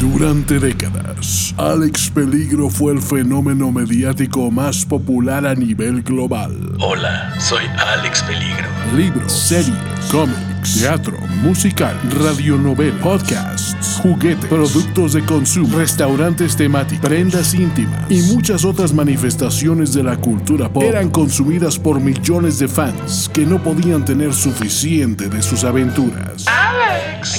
Durante 0.00 0.58
décadas, 0.58 1.54
Alex 1.58 2.08
Peligro 2.08 2.70
fue 2.70 2.94
el 2.94 3.02
fenómeno 3.02 3.70
mediático 3.70 4.50
más 4.50 4.86
popular 4.86 5.46
a 5.46 5.54
nivel 5.54 6.02
global. 6.02 6.56
Hola, 6.80 7.38
soy 7.38 7.64
Alex 7.66 8.22
Peligro. 8.22 8.66
Libros, 8.96 9.30
series, 9.30 9.76
cómics, 10.10 10.80
teatro, 10.80 11.18
musical, 11.42 11.94
radionovela, 12.18 12.98
podcasts, 13.02 14.00
juguetes, 14.02 14.46
productos 14.46 15.12
de 15.12 15.22
consumo, 15.22 15.76
restaurantes 15.76 16.56
temáticos, 16.56 17.06
prendas 17.06 17.52
íntimas 17.52 18.10
y 18.10 18.22
muchas 18.34 18.64
otras 18.64 18.94
manifestaciones 18.94 19.92
de 19.92 20.02
la 20.02 20.16
cultura 20.16 20.72
pop 20.72 20.82
eran 20.82 21.10
consumidas 21.10 21.78
por 21.78 22.00
millones 22.00 22.58
de 22.58 22.68
fans 22.68 23.30
que 23.34 23.44
no 23.44 23.62
podían 23.62 24.06
tener 24.06 24.32
suficiente 24.32 25.28
de 25.28 25.42
sus 25.42 25.62
aventuras. 25.62 26.46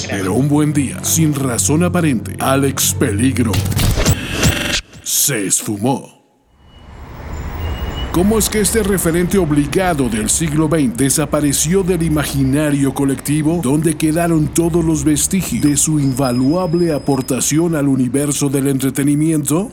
Pero 0.08 0.34
un 0.34 0.48
buen 0.48 0.72
día, 0.72 1.02
sin 1.02 1.34
razón 1.34 1.82
aparente, 1.82 2.36
Alex 2.38 2.94
Peligro 2.94 3.52
se 5.02 5.46
esfumó. 5.46 6.22
¿Cómo 8.12 8.38
es 8.38 8.50
que 8.50 8.60
este 8.60 8.82
referente 8.82 9.38
obligado 9.38 10.08
del 10.10 10.28
siglo 10.28 10.68
XX 10.68 10.96
desapareció 10.96 11.82
del 11.82 12.02
imaginario 12.02 12.92
colectivo 12.92 13.60
donde 13.62 13.96
quedaron 13.96 14.48
todos 14.48 14.84
los 14.84 15.02
vestigios 15.02 15.62
de 15.62 15.76
su 15.78 15.98
invaluable 15.98 16.92
aportación 16.92 17.74
al 17.74 17.88
universo 17.88 18.50
del 18.50 18.68
entretenimiento? 18.68 19.72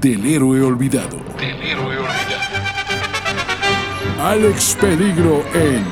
del 0.00 0.24
héroe 0.26 0.62
olvidado. 0.62 1.16
Del 1.38 1.62
héroe 1.62 1.98
olvidado. 1.98 2.16
Alex 4.22 4.76
Peligro 4.80 5.44
en 5.54 5.84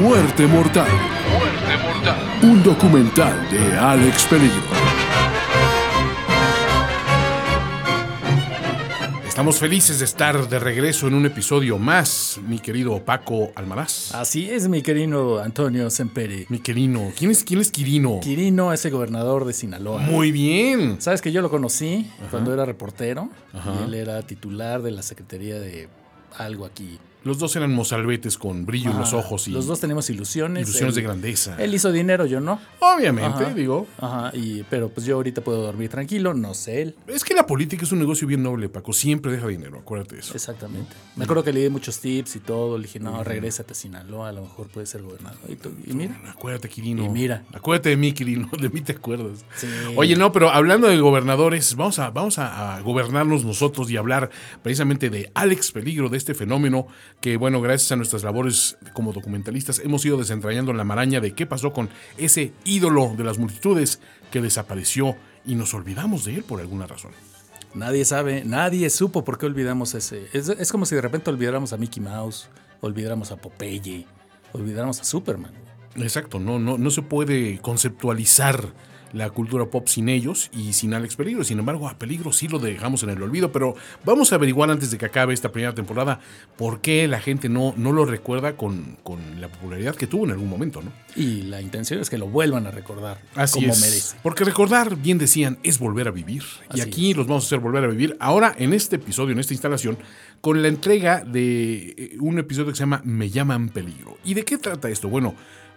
Muerte 0.00 0.46
Mortal, 0.46 0.86
Muerte 1.32 1.76
mortal. 1.82 2.18
un 2.42 2.62
documental 2.62 3.48
de 3.50 3.78
Alex 3.78 4.24
Peligro. 4.26 4.85
Estamos 9.36 9.58
felices 9.58 9.98
de 9.98 10.06
estar 10.06 10.48
de 10.48 10.58
regreso 10.58 11.08
en 11.08 11.12
un 11.12 11.26
episodio 11.26 11.76
más, 11.76 12.40
mi 12.48 12.58
querido 12.58 13.04
Paco 13.04 13.52
Almaraz. 13.54 14.14
Así 14.14 14.48
es, 14.48 14.66
mi 14.66 14.80
querido 14.80 15.42
Antonio 15.42 15.90
Semperi. 15.90 16.46
Mi 16.48 16.58
Quirino. 16.58 17.12
¿Quién 17.14 17.32
es, 17.32 17.44
quién 17.44 17.60
es 17.60 17.70
Quirino? 17.70 18.20
Quirino 18.20 18.72
es 18.72 18.82
el 18.86 18.92
gobernador 18.92 19.44
de 19.44 19.52
Sinaloa. 19.52 20.00
Muy 20.00 20.32
bien. 20.32 21.02
Sabes 21.02 21.20
que 21.20 21.32
yo 21.32 21.42
lo 21.42 21.50
conocí 21.50 22.10
cuando 22.30 22.54
era 22.54 22.64
reportero. 22.64 23.28
Y 23.52 23.84
él 23.84 23.92
era 23.92 24.22
titular 24.22 24.80
de 24.80 24.92
la 24.92 25.02
Secretaría 25.02 25.60
de 25.60 25.90
algo 26.38 26.64
aquí. 26.64 26.98
Los 27.26 27.38
dos 27.38 27.54
eran 27.56 27.74
mozalbetes 27.74 28.38
con 28.38 28.64
brillo 28.64 28.92
en 28.92 28.98
los 28.98 29.12
ojos 29.12 29.48
y 29.48 29.50
Los 29.50 29.66
dos 29.66 29.80
tenemos 29.80 30.08
ilusiones. 30.10 30.68
ilusiones 30.68 30.94
de 30.94 31.02
grandeza. 31.02 31.56
Él 31.62 31.74
hizo 31.74 31.90
dinero, 31.90 32.24
yo 32.24 32.40
no. 32.40 32.60
Obviamente, 32.80 33.44
Ajá. 33.44 33.52
digo. 33.54 33.86
Ajá, 33.98 34.30
y, 34.32 34.62
pero 34.70 34.88
pues 34.88 35.04
yo 35.06 35.16
ahorita 35.16 35.42
puedo 35.42 35.60
dormir 35.62 35.90
tranquilo, 35.90 36.34
no 36.34 36.54
sé 36.54 36.82
él. 36.82 36.94
Es 37.08 37.24
que 37.24 37.34
la 37.34 37.44
política 37.46 37.82
es 37.84 37.90
un 37.92 37.98
negocio 37.98 38.26
bien 38.28 38.42
noble, 38.42 38.68
Paco. 38.68 38.92
Siempre 38.92 39.32
deja 39.32 39.48
dinero, 39.48 39.78
acuérdate 39.78 40.14
de 40.14 40.20
eso. 40.20 40.34
Exactamente. 40.34 40.94
Me 41.16 41.24
acuerdo 41.24 41.42
que 41.42 41.52
le 41.52 41.60
di 41.62 41.68
muchos 41.68 41.98
tips 41.98 42.36
y 42.36 42.38
todo. 42.40 42.78
Le 42.78 42.84
dije, 42.86 43.00
no, 43.00 43.24
regrésate 43.24 43.72
a 43.72 43.74
Sinaloa, 43.76 44.28
a 44.28 44.32
lo 44.32 44.42
mejor 44.42 44.68
puedes 44.68 44.88
ser 44.88 45.02
gobernador. 45.02 45.38
Y, 45.48 45.56
tú- 45.56 45.72
y 45.84 45.94
mira, 45.94 46.20
Acuérdate, 46.30 46.68
Quirino. 46.68 47.04
Y 47.04 47.08
mira. 47.08 47.44
Acuérdate 47.52 47.88
de 47.90 47.96
mí, 47.96 48.12
Quirino. 48.12 48.48
De 48.60 48.68
mí 48.70 48.80
te 48.82 48.92
acuerdas. 48.92 49.44
Sí. 49.56 49.66
Oye, 49.96 50.14
no, 50.16 50.30
pero 50.32 50.50
hablando 50.50 50.86
de 50.86 50.98
gobernadores, 51.00 51.74
vamos 51.74 51.98
a, 51.98 52.10
vamos 52.10 52.38
a, 52.38 52.76
a 52.76 52.80
gobernarnos 52.80 53.44
nosotros 53.44 53.90
y 53.90 53.96
hablar 53.96 54.30
precisamente 54.62 55.10
de 55.10 55.30
Alex 55.34 55.72
Peligro, 55.72 56.08
de 56.08 56.18
este 56.18 56.34
fenómeno 56.34 56.86
que, 57.20 57.36
bueno, 57.36 57.60
gracias 57.60 57.92
a 57.92 57.96
nuestras 57.96 58.22
labores 58.22 58.76
como 58.92 59.12
documentalistas, 59.12 59.80
hemos 59.80 60.04
ido 60.04 60.18
desentrañando 60.18 60.72
la 60.72 60.84
maraña 60.84 61.20
de 61.20 61.32
qué 61.32 61.46
pasó 61.46 61.72
con 61.72 61.88
ese 62.18 62.52
ídolo 62.64 63.14
de 63.16 63.24
las 63.24 63.38
multitudes 63.38 64.00
que 64.30 64.40
desapareció 64.40 65.16
y 65.44 65.54
nos 65.54 65.74
olvidamos 65.74 66.24
de 66.24 66.34
él 66.34 66.42
por 66.42 66.60
alguna 66.60 66.86
razón. 66.86 67.12
Nadie 67.74 68.04
sabe, 68.04 68.42
nadie 68.44 68.88
supo 68.90 69.24
por 69.24 69.38
qué 69.38 69.46
olvidamos 69.46 69.94
ese. 69.94 70.28
Es, 70.32 70.48
es 70.48 70.72
como 70.72 70.86
si 70.86 70.94
de 70.94 71.02
repente 71.02 71.30
olvidáramos 71.30 71.72
a 71.72 71.76
Mickey 71.76 72.02
Mouse, 72.02 72.48
olvidáramos 72.80 73.32
a 73.32 73.36
Popeye, 73.36 74.06
olvidáramos 74.52 75.00
a 75.00 75.04
Superman. 75.04 75.52
Exacto, 75.96 76.38
no, 76.38 76.58
no, 76.58 76.78
no 76.78 76.90
se 76.90 77.02
puede 77.02 77.58
conceptualizar 77.60 78.72
la 79.12 79.30
cultura 79.30 79.66
pop 79.66 79.88
sin 79.88 80.08
ellos 80.08 80.50
y 80.52 80.72
sin 80.72 80.94
Alex 80.94 81.16
Peligro. 81.16 81.44
Sin 81.44 81.58
embargo, 81.58 81.88
a 81.88 81.98
Peligro 81.98 82.32
sí 82.32 82.48
lo 82.48 82.58
dejamos 82.58 83.02
en 83.02 83.10
el 83.10 83.22
olvido, 83.22 83.52
pero 83.52 83.74
vamos 84.04 84.32
a 84.32 84.36
averiguar 84.36 84.70
antes 84.70 84.90
de 84.90 84.98
que 84.98 85.06
acabe 85.06 85.34
esta 85.34 85.52
primera 85.52 85.74
temporada 85.74 86.20
por 86.56 86.80
qué 86.80 87.06
la 87.08 87.20
gente 87.20 87.48
no, 87.48 87.74
no 87.76 87.92
lo 87.92 88.04
recuerda 88.04 88.56
con, 88.56 88.98
con 89.02 89.40
la 89.40 89.48
popularidad 89.48 89.94
que 89.94 90.06
tuvo 90.06 90.24
en 90.24 90.32
algún 90.32 90.48
momento, 90.48 90.82
¿no? 90.82 90.92
Y 91.14 91.42
la 91.42 91.60
intención 91.60 92.00
es 92.00 92.10
que 92.10 92.18
lo 92.18 92.26
vuelvan 92.26 92.66
a 92.66 92.70
recordar 92.70 93.20
Así 93.34 93.60
como 93.60 93.72
es. 93.72 93.80
merece. 93.80 94.16
Porque 94.22 94.44
recordar, 94.44 94.96
bien 94.96 95.18
decían, 95.18 95.58
es 95.62 95.78
volver 95.78 96.08
a 96.08 96.10
vivir. 96.10 96.42
y 96.74 96.80
aquí 96.80 97.14
los 97.14 97.26
vamos 97.26 97.44
a 97.44 97.46
hacer 97.46 97.60
volver 97.60 97.84
a 97.84 97.88
vivir. 97.88 98.16
Ahora, 98.20 98.54
en 98.58 98.72
este 98.72 98.96
episodio, 98.96 99.32
en 99.32 99.38
esta 99.38 99.54
instalación, 99.54 99.98
con 100.40 100.62
la 100.62 100.68
entrega 100.68 101.24
de 101.24 101.94
eh, 101.96 102.16
un 102.20 102.38
episodio 102.38 102.68
que 102.70 102.76
se 102.76 102.80
llama 102.80 103.00
Me 103.04 103.30
llaman 103.30 103.68
peligro. 103.70 104.18
¿Y 104.24 104.34
de 104.34 104.44
qué 104.44 104.58
trata 104.58 104.88
esto? 104.88 105.08
Bueno, 105.08 105.34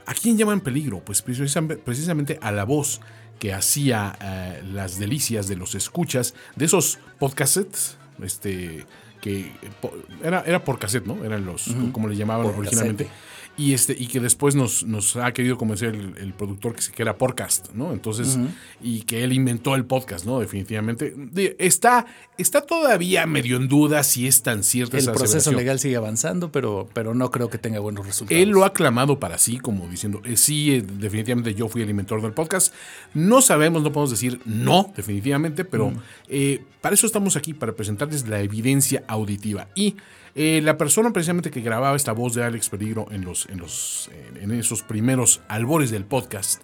¿a 0.10 0.14
quién 0.14 0.38
llaman 0.38 0.62
peligro? 0.62 1.00
Pues 1.06 1.24
precisam- 1.26 1.78
precisamente 1.84 2.40
a 2.42 2.52
la 2.52 2.64
voz 2.66 3.00
que 3.40 3.54
hacía 3.54 4.18
eh, 4.22 4.62
las 4.74 5.00
delicias 5.00 5.48
de 5.48 5.56
los 5.56 5.76
escuchas 5.76 6.34
de 6.56 6.66
esos 6.66 6.98
podcasts, 7.20 7.98
este 8.22 8.86
que 9.22 9.52
po- 9.82 9.94
era, 10.24 10.42
era 10.46 10.64
por 10.64 10.80
cassette, 10.80 11.06
¿no? 11.06 11.24
Eran 11.24 11.46
los, 11.46 11.68
como 11.92 12.08
le 12.08 12.16
llamaban 12.16 12.48
Por 12.48 12.56
originalmente. 12.60 13.06
cassette. 13.06 13.39
Y, 13.60 13.74
este, 13.74 13.94
y 14.00 14.08
que 14.08 14.22
después 14.22 14.56
nos, 14.56 14.86
nos 14.86 15.18
ha 15.18 15.34
querido 15.34 15.58
convencer 15.58 15.94
el, 15.94 16.18
el 16.18 16.34
productor 16.34 16.76
que, 16.76 16.82
se- 16.82 16.92
que 16.94 17.02
era 17.02 17.18
podcast, 17.18 17.72
¿no? 17.74 17.92
Entonces, 17.92 18.40
y 18.82 19.02
que 19.02 19.24
él 19.26 19.34
inventó 19.34 19.76
el 19.76 19.84
podcast, 19.84 20.26
¿no? 20.26 20.40
Definitivamente. 20.40 21.14
De- 21.16 21.58
está, 21.60 22.06
está 22.38 22.62
todavía 22.62 23.26
medio 23.26 23.58
en 23.58 23.68
duda 23.68 24.04
si 24.04 24.28
es 24.28 24.44
tan 24.44 24.64
cierta 24.64 24.96
El 24.96 25.04
esa 25.04 25.12
proceso 25.12 25.52
legal 25.52 25.78
sigue 25.80 25.98
avanzando, 25.98 26.52
pero, 26.52 26.88
pero 26.94 27.14
no 27.14 27.32
creo 27.32 27.50
que 27.50 27.58
tenga 27.58 27.80
buenos 27.80 28.06
resultados. 28.08 28.42
Él 28.42 28.50
lo 28.50 28.64
ha 28.64 28.72
clamado 28.72 29.20
para 29.20 29.38
sí, 29.38 29.58
como 29.58 29.88
diciendo, 29.90 30.22
eh, 30.24 30.38
sí, 30.38 30.72
eh, 30.76 30.82
definitivamente 30.82 31.54
yo 31.54 31.68
fui 31.68 31.82
el 31.82 31.90
inventor 31.90 32.22
del 32.22 32.32
podcast. 32.32 32.74
No 33.14 33.42
sabemos, 33.42 33.84
no 33.84 33.92
podemos 33.92 34.12
decir 34.12 34.40
no, 34.46 34.94
definitivamente, 34.96 35.66
pero 35.66 35.92
eh, 36.30 36.64
para 36.80 36.94
eso 36.96 37.06
estamos 37.08 37.36
aquí, 37.36 37.54
para 37.54 37.74
presentarles 37.74 38.28
la 38.28 38.40
evidencia 38.40 39.04
auditiva. 39.08 39.68
Y 39.76 39.96
eh, 40.36 40.62
la 40.64 40.78
persona 40.78 41.12
precisamente 41.12 41.52
que 41.52 41.62
grababa 41.62 41.96
esta 41.96 42.12
voz 42.12 42.34
de 42.36 42.44
Alex 42.44 42.70
Peligro 42.70 43.08
en, 43.12 43.26
los, 43.26 43.48
en, 43.48 43.58
los, 43.60 44.10
eh, 44.14 44.40
en 44.42 44.52
esos 44.52 44.84
primeros 44.84 45.42
albores 45.48 45.92
del 45.92 46.06
podcast, 46.06 46.62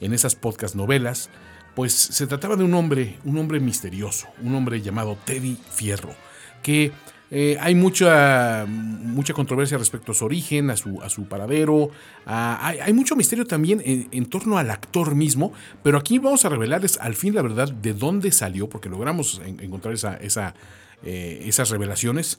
en 0.00 0.12
esas 0.12 0.34
podcast 0.34 0.74
novelas, 0.74 1.30
pues 1.74 1.92
se 1.92 2.26
trataba 2.26 2.56
de 2.56 2.64
un 2.64 2.74
hombre, 2.74 3.18
un 3.24 3.38
hombre 3.38 3.60
misterioso, 3.60 4.28
un 4.42 4.54
hombre 4.54 4.80
llamado 4.80 5.16
Teddy 5.24 5.56
Fierro, 5.72 6.14
que 6.62 6.92
eh, 7.30 7.56
hay 7.60 7.74
mucha, 7.74 8.64
mucha 8.68 9.32
controversia 9.34 9.76
respecto 9.78 10.12
a 10.12 10.14
su 10.14 10.24
origen, 10.24 10.70
a 10.70 10.76
su, 10.76 11.02
a 11.02 11.08
su 11.08 11.24
paradero. 11.26 11.90
hay, 12.26 12.92
mucho 12.92 13.16
misterio 13.16 13.44
también 13.44 13.82
en, 13.84 14.26
torno 14.26 14.56
al 14.58 14.70
actor 14.70 15.14
mismo, 15.16 15.52
pero 15.82 15.98
aquí 15.98 16.18
vamos 16.20 16.44
a 16.44 16.48
revelarles 16.48 16.96
al 16.98 17.14
fin 17.16 17.34
la 17.34 17.42
verdad 17.42 17.72
de 17.72 17.92
dónde 17.92 18.30
salió, 18.30 18.68
porque 18.68 18.88
logramos 18.88 19.40
en- 19.44 19.58
encontrar 19.60 19.94
esa, 19.94 20.14
esa, 20.16 20.54
esas 21.02 21.70
revelaciones. 21.70 22.38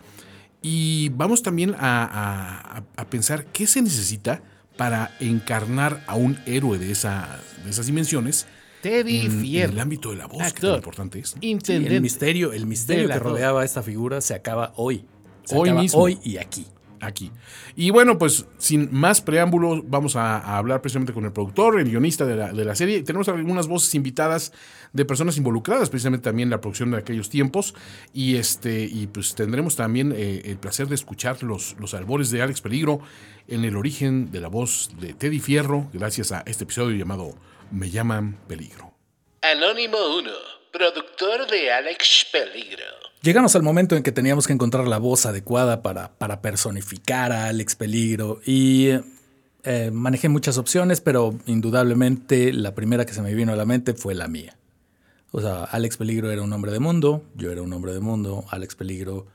Y 0.68 1.10
vamos 1.10 1.44
también 1.44 1.76
a, 1.76 1.78
a- 2.80 2.84
a 2.96 3.06
pensar 3.08 3.46
qué 3.54 3.68
se 3.68 3.84
necesita 3.84 4.42
para 4.78 5.12
encarnar 5.20 6.04
a 6.08 6.16
un 6.16 6.40
héroe 6.48 6.80
de, 6.80 6.92
esa, 6.92 7.40
de 7.64 7.70
esas 7.70 7.86
dimensiones 7.86 8.48
Teddy 8.82 9.20
en, 9.20 9.32
en 9.32 9.42
Fierro. 9.42 9.74
el 9.74 9.80
ámbito 9.80 10.10
de 10.10 10.16
la 10.16 10.26
voz, 10.26 10.38
que 10.38 10.40
tan 10.40 10.48
Actor. 10.72 10.76
importante 10.78 11.20
es. 11.20 11.36
el 11.40 12.02
misterio, 12.02 12.52
el 12.52 12.66
misterio 12.66 13.08
que 13.08 13.20
rodeaba 13.20 13.62
a 13.62 13.66
esta 13.66 13.84
figura 13.84 14.22
se 14.22 14.34
acaba 14.34 14.74
hoy. 14.76 15.06
Se 15.44 15.56
Hoy 15.56 15.70
acaba 15.70 15.82
mismo. 15.84 16.00
Hoy 16.02 16.18
y 16.24 16.38
aquí. 16.38 16.66
Aquí. 17.06 17.32
Y 17.76 17.90
bueno, 17.90 18.18
pues 18.18 18.46
sin 18.58 18.90
más 18.94 19.22
preámbulos, 19.22 19.82
vamos 19.86 20.16
a, 20.16 20.58
hablar 20.58 20.82
precisamente 20.82 21.14
con 21.14 21.26
el 21.26 21.32
productor, 21.32 21.80
el 21.80 21.90
guionista 21.90 22.26
de 22.26 22.36
la, 22.36 22.52
de 22.52 22.66
la 22.66 22.76
serie. 22.76 23.02
Tenemos 23.04 23.28
algunas 23.30 23.68
voces 23.68 23.94
invitadas 23.96 24.52
de 24.94 25.04
personas 25.04 25.38
involucradas 25.38 25.90
precisamente 25.90 26.24
también 26.24 26.48
en 26.48 26.52
la 26.52 26.62
producción 26.62 26.92
de 26.92 26.98
aquellos 26.98 27.30
tiempos. 27.30 27.76
Y 28.14 28.38
este 28.38 28.84
y 28.84 29.08
pues 29.08 29.36
tendremos 29.36 29.76
también 29.76 30.14
eh, 30.16 30.42
el 30.46 30.58
placer 30.58 30.88
de 30.88 30.96
escuchar 30.96 31.44
los, 31.44 31.76
los 31.80 31.94
albores 31.94 32.32
de 32.32 32.42
Alex 32.42 32.62
Peligro 32.62 33.02
en 33.48 33.66
el 33.66 33.76
origen 33.76 34.32
de 34.32 34.40
la 34.40 34.48
voz 34.48 34.90
de 35.00 35.14
Teddy 35.14 35.40
Fierro, 35.40 35.90
gracias 35.94 36.32
a 36.32 36.44
este 36.46 36.64
episodio 36.64 36.98
llamado 36.98 37.36
Me 37.72 37.90
llaman 37.90 38.40
Peligro. 38.48 38.94
Anónimo 39.42 39.98
1, 40.18 40.32
productor 40.72 41.48
de 41.48 41.72
Alex 41.72 42.28
Peligro. 42.32 43.05
Llegamos 43.26 43.56
al 43.56 43.64
momento 43.64 43.96
en 43.96 44.04
que 44.04 44.12
teníamos 44.12 44.46
que 44.46 44.54
encontrar 44.54 44.88
la 44.88 45.00
voz 45.00 45.26
adecuada 45.26 45.82
para, 45.82 46.42
personificar 46.44 47.32
a 47.32 47.48
Alex 47.48 47.76
Peligro 47.76 48.40
y 48.46 48.90
eh, 49.64 49.90
manejé 49.92 50.30
muchas 50.30 50.60
opciones, 50.60 51.02
pero 51.02 51.34
indudablemente 51.48 52.54
la 52.54 52.76
primera 52.76 53.04
que 53.04 53.16
se 53.16 53.24
me 53.24 53.34
vino 53.34 53.52
a 53.52 53.56
la 53.56 53.66
mente 53.66 53.96
fue 53.96 54.14
la 54.14 54.28
mía. 54.28 54.56
O 55.32 55.42
sea, 55.42 55.64
Alex 55.64 55.98
Peligro 55.98 56.30
era 56.30 56.44
un 56.44 56.54
hombre 56.54 56.72
de 56.72 56.78
mundo, 56.78 57.24
yo 57.34 57.52
era 57.52 57.64
un 57.64 57.74
hombre 57.74 57.96
de 57.96 58.00
mundo, 58.00 58.46
Alex 58.52 58.76
Peligro 58.76 59.26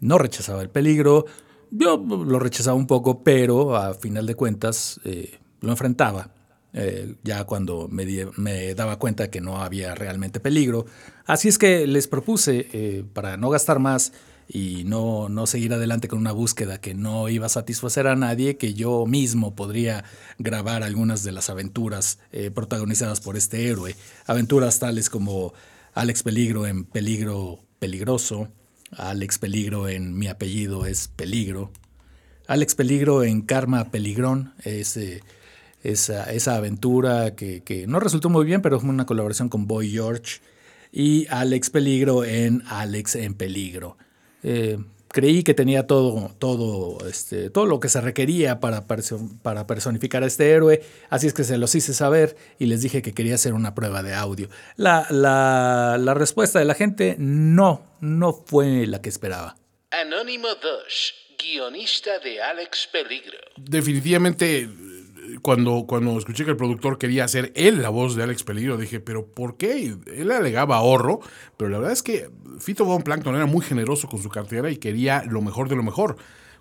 no 0.00 0.18
rechazaba 0.18 0.60
el 0.60 0.68
peligro, 0.68 1.26
yo 1.70 1.96
lo 1.96 2.40
rechazaba 2.40 2.74
un 2.74 2.88
poco, 2.88 3.22
pero 3.22 3.76
a 3.76 3.94
final 3.94 4.26
de 4.26 4.34
cuentas 4.34 5.00
eh, 5.04 5.38
lo 5.60 5.70
enfrentaba. 5.70 6.30
Eh, 6.74 7.16
ya 7.22 7.44
cuando 7.44 7.88
me, 7.88 8.74
daba 8.74 8.98
cuenta 8.98 9.30
que 9.30 9.40
no 9.40 9.62
había 9.62 9.94
realmente 9.94 10.40
peligro. 10.40 10.86
Así 11.26 11.48
es 11.48 11.58
que 11.58 11.86
les 11.86 12.08
propuse, 12.08 12.68
eh, 12.72 13.04
para 13.12 13.36
no 13.36 13.50
gastar 13.50 13.78
más 13.78 14.12
y 14.48 14.84
no, 14.84 15.28
no 15.28 15.46
seguir 15.46 15.72
adelante 15.72 16.08
con 16.08 16.18
una 16.18 16.32
búsqueda 16.32 16.80
que 16.80 16.94
no 16.94 17.28
iba 17.28 17.46
a 17.46 17.50
satisfacer 17.50 18.06
a 18.06 18.16
nadie, 18.16 18.56
que 18.56 18.74
yo 18.74 19.06
mismo 19.06 19.54
podría 19.54 20.04
grabar 20.38 20.82
algunas 20.82 21.22
de 21.22 21.32
las 21.32 21.50
aventuras 21.50 22.18
eh, 22.32 22.50
protagonizadas 22.50 23.20
por 23.20 23.36
este 23.36 23.68
héroe. 23.68 23.94
Aventuras 24.26 24.78
tales 24.78 25.10
como 25.10 25.54
Alex 25.94 26.22
Peligro 26.22 26.66
en 26.66 26.84
Peligro 26.84 27.60
Peligroso, 27.78 28.48
Alex 28.92 29.38
Peligro 29.38 29.88
en 29.88 30.16
Mi 30.18 30.28
apellido 30.28 30.86
es 30.86 31.08
Peligro, 31.08 31.70
Alex 32.46 32.74
Peligro 32.74 33.24
en 33.24 33.42
Karma 33.42 33.90
Peligrón, 33.90 34.54
ese, 34.64 35.22
esa, 35.82 36.30
esa 36.32 36.56
aventura 36.56 37.34
que, 37.34 37.62
que 37.62 37.86
no 37.86 38.00
resultó 38.00 38.28
muy 38.28 38.44
bien, 38.44 38.62
pero 38.62 38.80
fue 38.80 38.90
una 38.90 39.06
colaboración 39.06 39.48
con 39.48 39.66
Boy 39.66 39.90
George. 39.90 40.40
Y 40.92 41.26
Alex 41.28 41.70
Peligro 41.70 42.24
en 42.24 42.62
Alex 42.66 43.16
en 43.16 43.34
Peligro. 43.34 43.96
Eh, 44.42 44.78
creí 45.12 45.44
que 45.44 45.54
tenía 45.54 45.86
todo, 45.86 46.34
todo, 46.38 47.06
este, 47.06 47.50
todo 47.50 47.66
lo 47.66 47.78
que 47.78 47.88
se 47.88 48.00
requería 48.00 48.58
para, 48.58 48.86
para 49.42 49.66
personificar 49.66 50.24
a 50.24 50.26
este 50.26 50.50
héroe, 50.50 50.82
así 51.10 51.26
es 51.28 51.34
que 51.34 51.44
se 51.44 51.58
los 51.58 51.74
hice 51.74 51.94
saber 51.94 52.36
y 52.58 52.66
les 52.66 52.82
dije 52.82 53.02
que 53.02 53.12
quería 53.12 53.36
hacer 53.36 53.52
una 53.52 53.74
prueba 53.74 54.02
de 54.02 54.14
audio. 54.14 54.48
La, 54.76 55.06
la, 55.10 55.98
la 56.00 56.14
respuesta 56.14 56.58
de 56.58 56.64
la 56.64 56.74
gente 56.74 57.14
no, 57.18 57.86
no 58.00 58.32
fue 58.32 58.86
la 58.86 59.00
que 59.00 59.10
esperaba. 59.10 59.56
Anónimo 59.90 60.48
2, 60.48 61.14
guionista 61.38 62.18
de 62.18 62.42
Alex 62.42 62.88
Peligro. 62.90 63.38
Definitivamente, 63.56 64.68
cuando, 65.40 65.84
cuando 65.86 66.18
escuché 66.18 66.44
que 66.44 66.50
el 66.50 66.56
productor 66.56 66.98
quería 66.98 67.24
hacer 67.24 67.52
él 67.54 67.80
la 67.82 67.88
voz 67.88 68.14
de 68.16 68.22
Alex 68.22 68.44
Peligro, 68.44 68.76
dije, 68.76 69.00
¿pero 69.00 69.26
por 69.26 69.56
qué? 69.56 69.94
Él 70.06 70.30
alegaba 70.30 70.76
ahorro, 70.76 71.20
pero 71.56 71.70
la 71.70 71.78
verdad 71.78 71.92
es 71.92 72.02
que 72.02 72.28
Fito 72.58 72.84
Von 72.84 73.02
Plankton 73.02 73.34
era 73.36 73.46
muy 73.46 73.62
generoso 73.64 74.08
con 74.08 74.22
su 74.22 74.28
cartera 74.28 74.70
y 74.70 74.76
quería 74.76 75.24
lo 75.24 75.40
mejor 75.42 75.68
de 75.68 75.76
lo 75.76 75.82
mejor. 75.82 76.16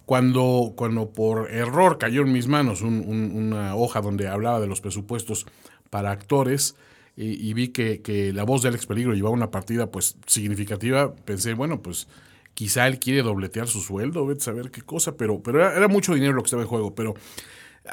Cuando, 0.05 0.73
cuando 0.75 1.11
por 1.11 1.51
error 1.51 1.97
cayó 1.97 2.21
en 2.23 2.31
mis 2.33 2.47
manos 2.47 2.81
un- 2.81 3.03
un- 3.07 3.31
una 3.35 3.75
hoja 3.75 4.01
donde 4.01 4.27
hablaba 4.27 4.59
de 4.59 4.67
los 4.67 4.81
presupuestos 4.81 5.45
para 5.89 6.11
actores 6.11 6.75
y, 7.15 7.53
vi 7.53 7.67
que, 7.67 8.01
que 8.01 8.33
la 8.33 8.43
voz 8.43 8.61
de 8.63 8.69
Alex 8.69 8.85
Peligro 8.87 9.13
llevaba 9.13 9.35
una 9.35 9.51
partida 9.51 9.91
pues 9.91 10.17
significativa, 10.25 11.13
pensé, 11.15 11.53
bueno, 11.53 11.81
pues 11.81 12.07
quizá 12.53 12.87
él 12.87 12.99
quiere 12.99 13.21
dobletear 13.21 13.67
su 13.67 13.79
sueldo, 13.81 14.25
vete 14.25 14.41
a 14.41 14.45
saber 14.45 14.71
qué 14.71 14.81
cosa, 14.81 15.15
pero, 15.17 15.41
pero 15.43 15.59
era 15.71 15.87
mucho 15.87 16.13
dinero 16.13 16.33
lo 16.33 16.41
que 16.41 16.47
estaba 16.47 16.63
en 16.63 16.67
juego, 16.69 16.95
pero 16.95 17.13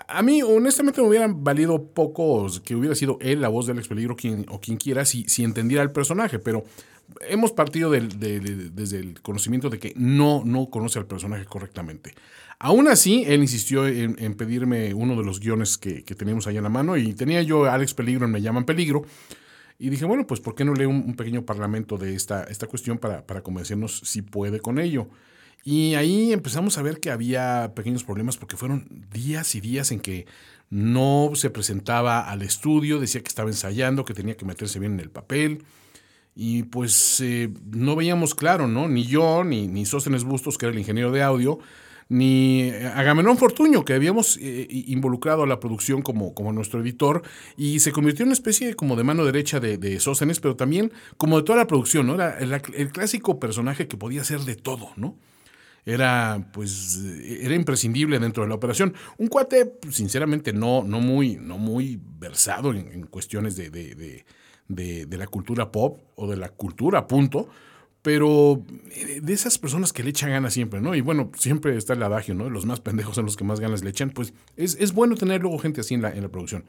a 0.06 0.22
mí, 0.22 0.42
honestamente, 0.42 1.00
me 1.02 1.08
hubieran 1.08 1.42
valido 1.42 1.82
poco 1.92 2.46
que 2.64 2.74
hubiera 2.76 2.94
sido 2.94 3.18
él 3.20 3.40
la 3.40 3.48
voz 3.48 3.66
de 3.66 3.72
Alex 3.72 3.88
Peligro 3.88 4.14
quien, 4.16 4.46
o 4.48 4.60
quien 4.60 4.76
quiera 4.76 5.04
si, 5.04 5.24
si 5.28 5.42
entendiera 5.44 5.82
el 5.82 5.90
personaje, 5.90 6.38
pero 6.38 6.64
hemos 7.28 7.52
partido 7.52 7.90
del- 7.90 8.18
de- 8.20 8.40
de- 8.40 8.70
desde 8.70 8.98
el 8.98 9.20
conocimiento 9.22 9.70
de 9.70 9.78
que 9.78 9.92
no, 9.96 10.42
no 10.44 10.68
conoce 10.70 10.98
al 10.98 11.06
personaje 11.06 11.44
correctamente. 11.46 12.14
Aún 12.60 12.88
así, 12.88 13.24
él 13.26 13.40
insistió 13.40 13.86
en, 13.86 14.34
pedirme 14.34 14.92
uno 14.92 15.16
de 15.16 15.24
los 15.24 15.40
guiones 15.40 15.78
que, 15.78 16.02
que 16.04 16.14
teníamos 16.14 16.46
ahí 16.46 16.56
en 16.56 16.64
la 16.64 16.68
mano 16.68 16.96
y 16.96 17.14
tenía 17.14 17.40
yo 17.42 17.64
Alex 17.70 17.94
Peligro 17.94 18.26
en 18.26 18.32
Me 18.32 18.42
llaman 18.42 18.64
Peligro. 18.64 19.02
Y 19.78 19.90
dije, 19.90 20.04
bueno, 20.06 20.26
pues 20.26 20.40
¿por 20.40 20.56
qué 20.56 20.64
no 20.64 20.74
lee 20.74 20.86
un, 20.86 20.96
un 20.96 21.14
pequeño 21.14 21.44
parlamento 21.46 21.96
de 21.98 22.14
esta, 22.14 22.42
esta 22.44 22.66
cuestión 22.66 22.98
para, 22.98 23.24
para 23.24 23.42
convencernos 23.42 24.00
si 24.04 24.22
puede 24.22 24.58
con 24.58 24.80
ello? 24.80 25.08
Y 25.70 25.96
ahí 25.96 26.32
empezamos 26.32 26.78
a 26.78 26.82
ver 26.82 26.98
que 26.98 27.10
había 27.10 27.72
pequeños 27.74 28.02
problemas 28.02 28.38
porque 28.38 28.56
fueron 28.56 29.04
días 29.12 29.54
y 29.54 29.60
días 29.60 29.92
en 29.92 30.00
que 30.00 30.24
no 30.70 31.32
se 31.34 31.50
presentaba 31.50 32.20
al 32.20 32.40
estudio, 32.40 32.98
decía 32.98 33.20
que 33.20 33.28
estaba 33.28 33.50
ensayando, 33.50 34.06
que 34.06 34.14
tenía 34.14 34.34
que 34.34 34.46
meterse 34.46 34.78
bien 34.78 34.94
en 34.94 35.00
el 35.00 35.10
papel. 35.10 35.64
Y 36.34 36.62
pues 36.62 37.20
eh, 37.20 37.50
no 37.70 37.96
veíamos 37.96 38.34
claro, 38.34 38.66
¿no? 38.66 38.88
Ni 38.88 39.04
yo, 39.04 39.44
ni, 39.44 39.68
ni 39.68 39.84
Sóstenes 39.84 40.24
Bustos, 40.24 40.56
que 40.56 40.64
era 40.64 40.72
el 40.72 40.78
ingeniero 40.78 41.12
de 41.12 41.22
audio, 41.22 41.58
ni 42.08 42.70
Agamenón 42.70 43.36
Fortuño, 43.36 43.84
que 43.84 43.92
habíamos 43.92 44.38
eh, 44.40 44.66
involucrado 44.70 45.42
a 45.42 45.46
la 45.46 45.60
producción 45.60 46.00
como, 46.00 46.32
como 46.32 46.50
nuestro 46.50 46.80
editor, 46.80 47.24
y 47.58 47.80
se 47.80 47.92
convirtió 47.92 48.22
en 48.22 48.28
una 48.28 48.32
especie 48.32 48.72
como 48.72 48.96
de 48.96 49.04
mano 49.04 49.22
derecha 49.26 49.60
de, 49.60 49.76
de 49.76 50.00
Sóstenes, 50.00 50.40
pero 50.40 50.56
también 50.56 50.92
como 51.18 51.36
de 51.36 51.42
toda 51.42 51.58
la 51.58 51.66
producción, 51.66 52.06
¿no? 52.06 52.14
Era 52.14 52.38
el, 52.38 52.54
el 52.72 52.90
clásico 52.90 53.38
personaje 53.38 53.86
que 53.86 53.98
podía 53.98 54.22
hacer 54.22 54.40
de 54.40 54.56
todo, 54.56 54.92
¿no? 54.96 55.14
Era, 55.88 56.50
pues, 56.52 57.02
era 57.40 57.54
imprescindible 57.54 58.18
dentro 58.18 58.42
de 58.42 58.50
la 58.50 58.56
operación. 58.56 58.92
Un 59.16 59.28
cuate, 59.28 59.78
sinceramente, 59.90 60.52
no, 60.52 60.84
no, 60.84 61.00
muy, 61.00 61.36
no 61.36 61.56
muy 61.56 61.98
versado 62.18 62.72
en, 62.72 62.92
en 62.92 63.06
cuestiones 63.06 63.56
de, 63.56 63.70
de, 63.70 63.94
de, 63.94 64.26
de, 64.68 65.06
de 65.06 65.16
la 65.16 65.26
cultura 65.26 65.72
pop 65.72 66.02
o 66.14 66.28
de 66.28 66.36
la 66.36 66.50
cultura, 66.50 67.06
punto, 67.06 67.48
pero 68.02 68.62
de 69.22 69.32
esas 69.32 69.56
personas 69.56 69.94
que 69.94 70.02
le 70.02 70.10
echan 70.10 70.28
ganas 70.28 70.52
siempre, 70.52 70.82
¿no? 70.82 70.94
Y 70.94 71.00
bueno, 71.00 71.30
siempre 71.38 71.74
está 71.74 71.94
el 71.94 72.02
adagio, 72.02 72.34
¿no? 72.34 72.50
Los 72.50 72.66
más 72.66 72.80
pendejos 72.80 73.14
son 73.14 73.24
los 73.24 73.38
que 73.38 73.44
más 73.44 73.58
ganas 73.58 73.82
le 73.82 73.88
echan, 73.88 74.10
pues 74.10 74.34
es, 74.56 74.76
es 74.78 74.92
bueno 74.92 75.16
tener 75.16 75.40
luego 75.40 75.58
gente 75.58 75.80
así 75.80 75.94
en 75.94 76.02
la, 76.02 76.10
en 76.10 76.22
la 76.22 76.28
producción. 76.28 76.64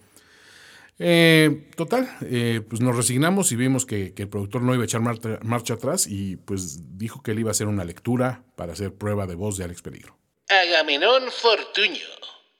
Eh, 1.01 1.69
total, 1.77 2.09
eh, 2.23 2.61
pues 2.67 2.81
nos 2.81 2.93
resignamos 2.93 3.53
y 3.53 3.55
vimos 3.55 3.85
que, 3.85 4.13
que 4.13 4.23
el 4.23 4.29
productor 4.29 4.61
no 4.61 4.73
iba 4.73 4.83
a 4.83 4.85
echar 4.85 4.99
marcha, 4.99 5.39
marcha, 5.43 5.75
atrás 5.75 6.07
y 6.07 6.35
pues 6.35 6.97
dijo 6.97 7.23
que 7.23 7.31
él 7.31 7.39
iba 7.39 7.49
a 7.49 7.51
hacer 7.51 7.67
una 7.67 7.85
lectura 7.85 8.43
para 8.57 8.73
hacer 8.73 8.93
prueba 8.93 9.25
de 9.25 9.35
voz 9.35 9.57
de 9.57 9.63
Alex 9.63 9.81
Peligro. 9.81 10.17
Agamenón 10.49 11.23
Fortuño, 11.31 12.03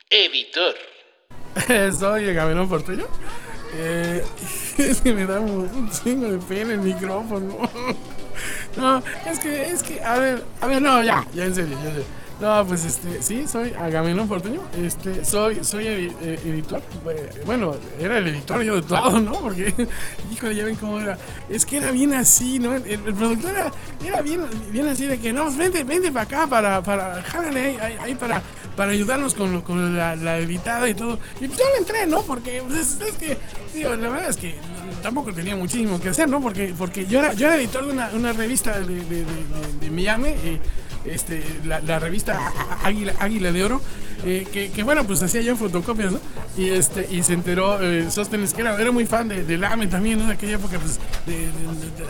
editor. 0.10 0.76
Soy 2.00 2.30
Agamenón 2.30 2.70
Fortuño. 2.70 3.08
Eh, 3.74 4.24
es 4.78 5.02
que 5.02 5.14
me 5.14 5.26
da 5.26 5.40
un, 5.40 5.90
chingo 5.92 6.32
de 6.32 6.38
pena 6.38 6.74
el 6.74 6.80
micrófono. 6.80 7.58
No, 8.78 9.04
es 9.30 9.40
que, 9.40 9.64
es 9.64 9.84
que, 9.84 10.02
a 10.02 10.18
ver, 10.18 10.42
a 10.62 10.68
ver, 10.68 10.82
no, 10.82 11.04
ya, 11.04 11.28
ya 11.34 11.44
en 11.44 11.54
serio, 11.54 11.78
ya 11.84 11.90
en 11.90 11.96
serio. 11.96 12.06
No, 12.40 12.66
pues 12.66 12.86
este, 12.86 13.22
sí, 13.22 13.46
soy 13.48 13.74
Agamenón 13.74 14.28
Fortuño, 14.28 14.62
este, 14.82 15.26
soy, 15.26 15.62
soy 15.62 15.88
eh, 15.88 16.40
editor, 16.46 16.82
bueno, 17.46 17.76
era 18.00 18.18
el 18.18 18.28
editor 18.28 18.62
yo 18.64 18.76
de 18.76 18.82
todo, 18.82 19.20
¿no? 19.20 19.34
Porque, 19.34 19.74
híjole, 20.32 20.56
ya 20.56 20.64
ven 20.64 20.76
cómo 20.76 21.02
era, 21.02 21.18
es 21.50 21.66
que 21.66 21.78
era 21.78 21.92
bien 21.92 22.14
así, 22.14 22.58
¿no? 22.58 22.76
El, 22.76 23.14
productor 23.14 23.52
era, 23.52 23.72
era 24.06 24.22
bien, 24.22 24.46
bien 24.72 24.88
así 24.88 25.06
de 25.06 25.20
que, 25.20 25.34
no, 25.34 25.44
pues, 25.44 25.58
vente, 25.58 25.84
vente 25.84 26.14
para 26.14 26.24
acá, 26.24 26.48
para, 26.48 26.82
para, 26.82 27.22
jálale 27.24 27.60
ahí, 27.60 27.78
ahí, 27.82 27.98
ahí 28.00 28.16
para, 28.16 28.42
para 28.80 28.94
ayudarnos 28.94 29.34
con, 29.34 29.60
con 29.62 29.98
la, 29.98 30.16
la 30.16 30.38
editada 30.38 30.88
y 30.88 30.94
todo. 30.94 31.20
Y 31.42 31.48
pues 31.48 31.60
yo 31.60 31.66
le 31.74 31.78
entré, 31.80 32.08
¿no? 32.08 32.22
Porque, 32.22 32.64
pues, 32.66 33.02
es, 33.02 33.16
que, 33.16 33.38
digo, 33.74 33.94
la 33.98 34.08
verdad 34.08 34.30
es 34.30 34.38
que 34.38 34.56
tampoco 35.04 35.34
tenía 35.34 35.58
muchísimo 35.58 36.00
que 36.00 36.08
hacer, 36.08 36.30
¿no? 36.30 36.40
Porque, 36.40 36.74
porque 36.78 37.06
yo, 37.06 37.20
era, 37.20 37.34
yo 37.34 37.48
era 37.48 37.58
editor 37.58 37.86
de 37.86 37.92
una, 37.92 38.10
una 38.14 38.32
revista 38.32 38.80
de, 38.80 39.04
de, 39.04 39.26
de, 39.82 39.92
Miami, 39.92 40.30
eh, 40.30 40.62
este, 41.14 41.44
la, 41.66 42.00
revista 42.00 42.40
Águila, 42.84 43.14
Águila 43.20 43.52
de 43.52 43.64
Oro, 43.64 43.82
que, 44.24 44.84
bueno, 44.84 45.06
pues 45.06 45.22
hacía 45.24 45.42
yo 45.42 45.56
fotocopias, 45.56 46.12
¿no? 46.12 46.20
Y, 46.58 46.70
este, 46.70 47.08
y 47.10 47.24
se 47.24 47.34
enteró 47.34 47.82
eh, 47.82 48.10
Sóstenes, 48.12 48.54
que 48.54 48.62
era, 48.62 48.80
era 48.80 48.92
muy 48.92 49.06
fan 49.06 49.28
de, 49.28 49.44
de 49.44 49.58
Lame 49.58 49.88
también, 49.88 50.20
¿no? 50.20 50.26
De 50.28 50.34
aquella 50.34 50.56
época, 50.56 50.78
pues, 50.80 51.00
de, 51.26 51.50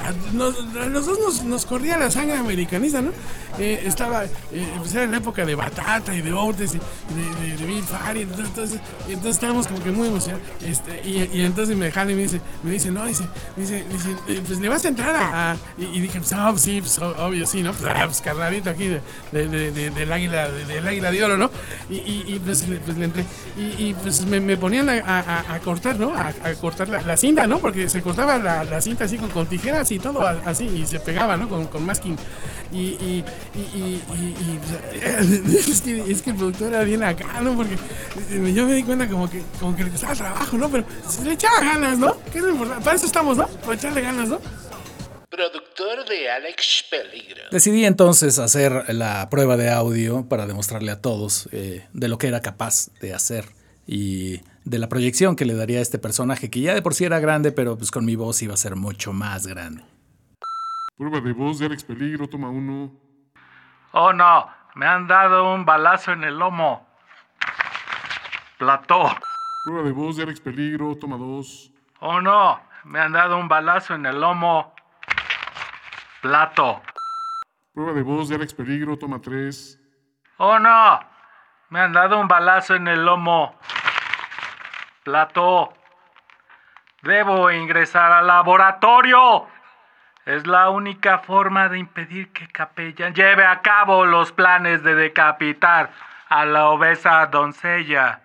a, 0.03 0.85
los 0.87 1.05
dos 1.05 1.19
nos, 1.19 1.43
nos 1.43 1.65
corría 1.65 1.97
la 1.97 2.09
sangre 2.09 2.37
americanista, 2.37 3.01
¿no? 3.01 3.11
Eh, 3.59 3.83
estaba, 3.85 4.25
eh, 4.25 4.29
pues 4.77 4.93
era 4.93 5.03
en 5.03 5.11
la 5.11 5.17
época 5.17 5.45
de 5.45 5.55
Batata 5.55 6.15
y 6.15 6.21
de 6.21 6.33
Otis 6.33 6.75
y 6.75 6.77
de, 6.77 7.57
de, 7.57 7.65
Bill 7.65 7.83
entonces, 8.15 8.79
entonces, 9.07 9.31
estábamos 9.35 9.67
como 9.67 9.83
que 9.83 9.91
muy 9.91 10.07
emocionados. 10.07 10.45
Este, 10.65 11.01
y, 11.07 11.41
entonces 11.41 11.75
me 11.75 11.91
jala 11.91 12.11
y 12.11 12.15
me 12.15 12.21
dice, 12.23 12.41
me 12.63 12.71
dice, 12.71 12.91
no, 12.91 13.05
dice, 13.05 13.25
dice, 13.55 13.83
dice 13.91 14.15
eh, 14.27 14.41
pues 14.45 14.59
le 14.59 14.69
vas 14.69 14.85
a 14.85 14.87
entrar 14.87 15.15
a. 15.15 15.57
y, 15.77 15.85
y 15.97 16.01
dije, 16.01 16.19
pues, 16.19 16.33
pues, 16.33 16.61
sí, 16.61 16.79
pues, 16.81 16.97
obvio, 16.99 17.45
sí, 17.45 17.61
¿no? 17.61 17.73
Pues, 17.73 17.91
ah, 17.93 18.03
pues 18.05 18.21
carnalito 18.21 18.69
aquí 18.69 18.87
de, 18.87 19.01
de- 19.31 19.47
de- 19.47 19.71
de- 19.71 19.89
del 19.91 20.11
águila, 20.11 20.49
de- 20.49 20.65
del 20.65 20.87
águila 20.87 21.11
de 21.11 21.23
oro, 21.23 21.37
¿no? 21.37 21.51
Y, 21.89 21.98
y, 22.05 22.33
y, 22.33 22.39
pues, 22.39 22.67
le, 22.67 22.77
pues 22.77 22.97
entré. 22.97 23.25
Y, 23.57 23.93
pues 23.93 24.25
me, 24.25 24.57
ponían 24.57 24.89
a, 24.89 25.59
cortar, 25.63 25.99
¿no? 25.99 26.13
A, 26.15 26.33
cortar 26.59 26.89
la, 26.89 27.17
cinta, 27.17 27.47
¿no? 27.47 27.59
Porque 27.59 27.89
se 27.89 28.01
cortaba 28.01 28.37
la, 28.37 28.81
cinta 28.81 29.05
así 29.05 29.17
con, 29.17 29.47
tijeras 29.47 29.91
y 29.91 29.99
todo 29.99 30.25
así, 30.27 30.65
y 30.65 30.85
se 30.85 30.99
pegaba, 30.99 31.37
¿no? 31.37 31.47
Con, 31.49 31.85
masking. 31.85 32.17
Y, 32.71 32.79
y, 32.79 33.25
es, 35.69 35.81
que, 35.81 36.11
es 36.11 36.21
que 36.21 36.29
el 36.31 36.35
productor 36.35 36.69
era 36.69 36.83
bien 36.83 37.03
acá, 37.03 37.41
¿no? 37.41 37.55
Porque 37.55 37.77
yo 38.53 38.65
me 38.65 38.73
di 38.73 38.83
cuenta 38.83 39.07
como 39.07 39.29
que, 39.29 39.41
como 39.59 39.75
que 39.75 39.83
le 39.83 39.91
costaba 39.91 40.15
trabajo, 40.15 40.57
¿no? 40.57 40.69
Pero 40.69 40.85
se 41.07 41.23
le 41.23 41.33
echaba 41.33 41.59
ganas, 41.61 41.97
¿no? 41.97 42.15
Que 42.31 42.39
es 42.39 42.45
importante. 42.45 42.83
Para 42.83 42.95
eso 42.95 43.05
estamos, 43.05 43.37
¿no? 43.37 43.47
Para 43.47 43.73
echarle 43.73 44.01
ganas, 44.01 44.29
¿no? 44.29 44.39
Productor 45.39 46.03
de 46.09 46.29
Alex 46.29 46.83
Peligro. 46.91 47.43
Decidí 47.49 47.85
entonces 47.85 48.39
hacer 48.39 48.93
la 48.93 49.29
prueba 49.29 49.55
de 49.55 49.69
audio 49.69 50.27
para 50.27 50.45
demostrarle 50.45 50.91
a 50.91 51.01
todos 51.01 51.47
eh, 51.53 51.87
de 51.93 52.09
lo 52.09 52.17
que 52.17 52.27
era 52.27 52.41
capaz 52.41 52.89
de 52.99 53.13
hacer 53.13 53.45
y 53.87 54.41
de 54.65 54.79
la 54.79 54.89
proyección 54.89 55.37
que 55.37 55.45
le 55.45 55.53
daría 55.53 55.79
a 55.79 55.81
este 55.81 55.97
personaje, 55.97 56.49
que 56.49 56.59
ya 56.59 56.73
de 56.73 56.81
por 56.81 56.93
sí 56.93 57.05
era 57.05 57.21
grande, 57.21 57.53
pero 57.53 57.77
pues 57.77 57.89
con 57.89 58.03
mi 58.03 58.17
voz 58.17 58.41
iba 58.41 58.53
a 58.53 58.57
ser 58.57 58.75
mucho 58.75 59.13
más 59.13 59.47
grande. 59.47 59.81
Prueba 60.97 61.21
de 61.21 61.31
voz 61.31 61.59
de 61.59 61.67
Alex 61.67 61.85
Peligro, 61.85 62.27
toma 62.27 62.49
uno. 62.49 62.91
Oh 63.93 64.11
no, 64.11 64.45
me 64.75 64.87
han 64.87 65.07
dado 65.07 65.53
un 65.53 65.63
balazo 65.63 66.11
en 66.11 66.25
el 66.25 66.37
lomo. 66.37 66.85
Plató. 68.57 69.09
Prueba 69.63 69.87
de 69.87 69.93
voz 69.93 70.17
de 70.17 70.23
Alex 70.23 70.41
Peligro, 70.41 70.97
toma 70.97 71.15
dos. 71.15 71.71
Oh 72.01 72.19
no, 72.19 72.59
me 72.83 72.99
han 72.99 73.13
dado 73.13 73.37
un 73.37 73.47
balazo 73.47 73.95
en 73.95 74.05
el 74.05 74.19
lomo. 74.19 74.73
Plato. 76.21 76.81
Prueba 77.73 77.93
de 77.93 78.01
voz 78.01 78.27
de 78.27 78.35
Alex 78.35 78.53
Peligro, 78.53 78.97
toma 78.97 79.21
tres. 79.21 79.79
Oh 80.37 80.59
no, 80.59 80.99
me 81.69 81.79
han 81.79 81.93
dado 81.93 82.19
un 82.19 82.27
balazo 82.27 82.75
en 82.75 82.87
el 82.87 83.05
lomo. 83.05 83.55
Plato. 85.03 85.73
Debo 87.01 87.49
ingresar 87.51 88.11
al 88.11 88.27
laboratorio. 88.27 89.47
Es 90.25 90.45
la 90.45 90.69
única 90.69 91.19
forma 91.19 91.69
de 91.69 91.79
impedir 91.79 92.33
que 92.33 92.47
Capella 92.47 93.09
lleve 93.09 93.45
a 93.45 93.61
cabo 93.61 94.05
los 94.05 94.33
planes 94.33 94.83
de 94.83 94.95
decapitar 94.95 95.91
a 96.27 96.45
la 96.45 96.67
obesa 96.67 97.25
doncella. 97.27 98.21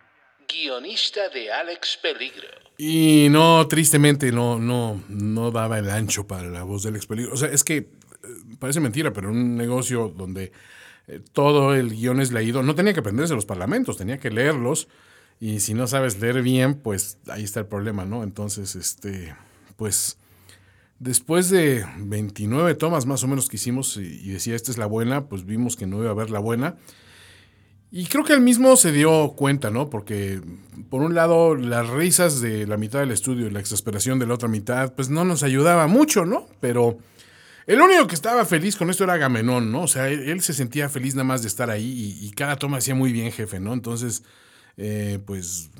Guionista 0.48 1.28
de 1.28 1.52
Alex 1.52 1.98
Peligro. 2.02 2.48
Y 2.76 3.28
no, 3.30 3.66
tristemente, 3.68 4.32
no, 4.32 4.58
no, 4.58 5.02
no 5.08 5.50
daba 5.50 5.78
el 5.78 5.88
ancho 5.90 6.26
para 6.26 6.48
la 6.48 6.62
voz 6.64 6.82
del 6.82 6.94
Alex 6.94 7.06
Peligro. 7.06 7.34
O 7.34 7.36
sea, 7.36 7.48
es 7.48 7.62
que 7.62 7.76
eh, 7.76 7.86
parece 8.58 8.80
mentira, 8.80 9.12
pero 9.12 9.30
un 9.30 9.56
negocio 9.56 10.12
donde 10.16 10.52
eh, 11.06 11.20
todo 11.32 11.74
el 11.74 11.90
guion 11.90 12.20
es 12.20 12.32
leído, 12.32 12.62
no 12.62 12.74
tenía 12.74 12.94
que 12.94 13.00
aprenderse 13.00 13.34
los 13.34 13.46
parlamentos, 13.46 13.96
tenía 13.96 14.18
que 14.18 14.30
leerlos. 14.30 14.88
Y 15.40 15.60
si 15.60 15.74
no 15.74 15.86
sabes 15.86 16.20
leer 16.20 16.42
bien, 16.42 16.74
pues 16.74 17.18
ahí 17.28 17.44
está 17.44 17.60
el 17.60 17.66
problema, 17.66 18.04
¿no? 18.04 18.22
Entonces, 18.22 18.76
este, 18.76 19.34
pues, 19.76 20.16
después 20.98 21.50
de 21.50 21.84
29 21.98 22.74
tomas 22.76 23.04
más 23.04 23.24
o 23.24 23.28
menos 23.28 23.48
que 23.48 23.56
hicimos 23.56 23.96
y 23.96 24.30
decía, 24.30 24.54
esta 24.54 24.70
es 24.70 24.78
la 24.78 24.86
buena, 24.86 25.26
pues 25.26 25.44
vimos 25.44 25.76
que 25.76 25.86
no 25.86 25.98
iba 25.98 26.08
a 26.08 26.12
haber 26.12 26.30
la 26.30 26.38
buena. 26.38 26.76
Y 27.96 28.06
creo 28.06 28.24
que 28.24 28.32
él 28.32 28.40
mismo 28.40 28.74
se 28.74 28.90
dio 28.90 29.34
cuenta, 29.36 29.70
¿no? 29.70 29.88
Porque, 29.88 30.40
por 30.90 31.02
un 31.02 31.14
lado, 31.14 31.54
las 31.54 31.88
risas 31.88 32.40
de 32.40 32.66
la 32.66 32.76
mitad 32.76 32.98
del 32.98 33.12
estudio 33.12 33.46
y 33.46 33.52
la 33.52 33.60
exasperación 33.60 34.18
de 34.18 34.26
la 34.26 34.34
otra 34.34 34.48
mitad, 34.48 34.92
pues 34.94 35.10
no 35.10 35.24
nos 35.24 35.44
ayudaba 35.44 35.86
mucho, 35.86 36.24
¿no? 36.24 36.48
Pero 36.58 36.98
el 37.68 37.80
único 37.80 38.08
que 38.08 38.16
estaba 38.16 38.44
feliz 38.46 38.74
con 38.74 38.90
esto 38.90 39.04
era 39.04 39.12
Agamenón, 39.12 39.70
¿no? 39.70 39.82
O 39.82 39.86
sea, 39.86 40.08
él, 40.08 40.42
se 40.42 40.54
sentía 40.54 40.88
feliz 40.88 41.14
nada 41.14 41.22
más 41.22 41.42
de 41.42 41.46
estar 41.46 41.70
ahí 41.70 42.18
y, 42.20 42.26
y 42.26 42.32
cada 42.32 42.56
toma 42.56 42.78
hacía 42.78 42.96
muy 42.96 43.12
bien, 43.12 43.30
jefe, 43.30 43.60
¿no? 43.60 43.72
Entonces, 43.72 44.24
eh, 44.76 45.20
pues, 45.24 45.70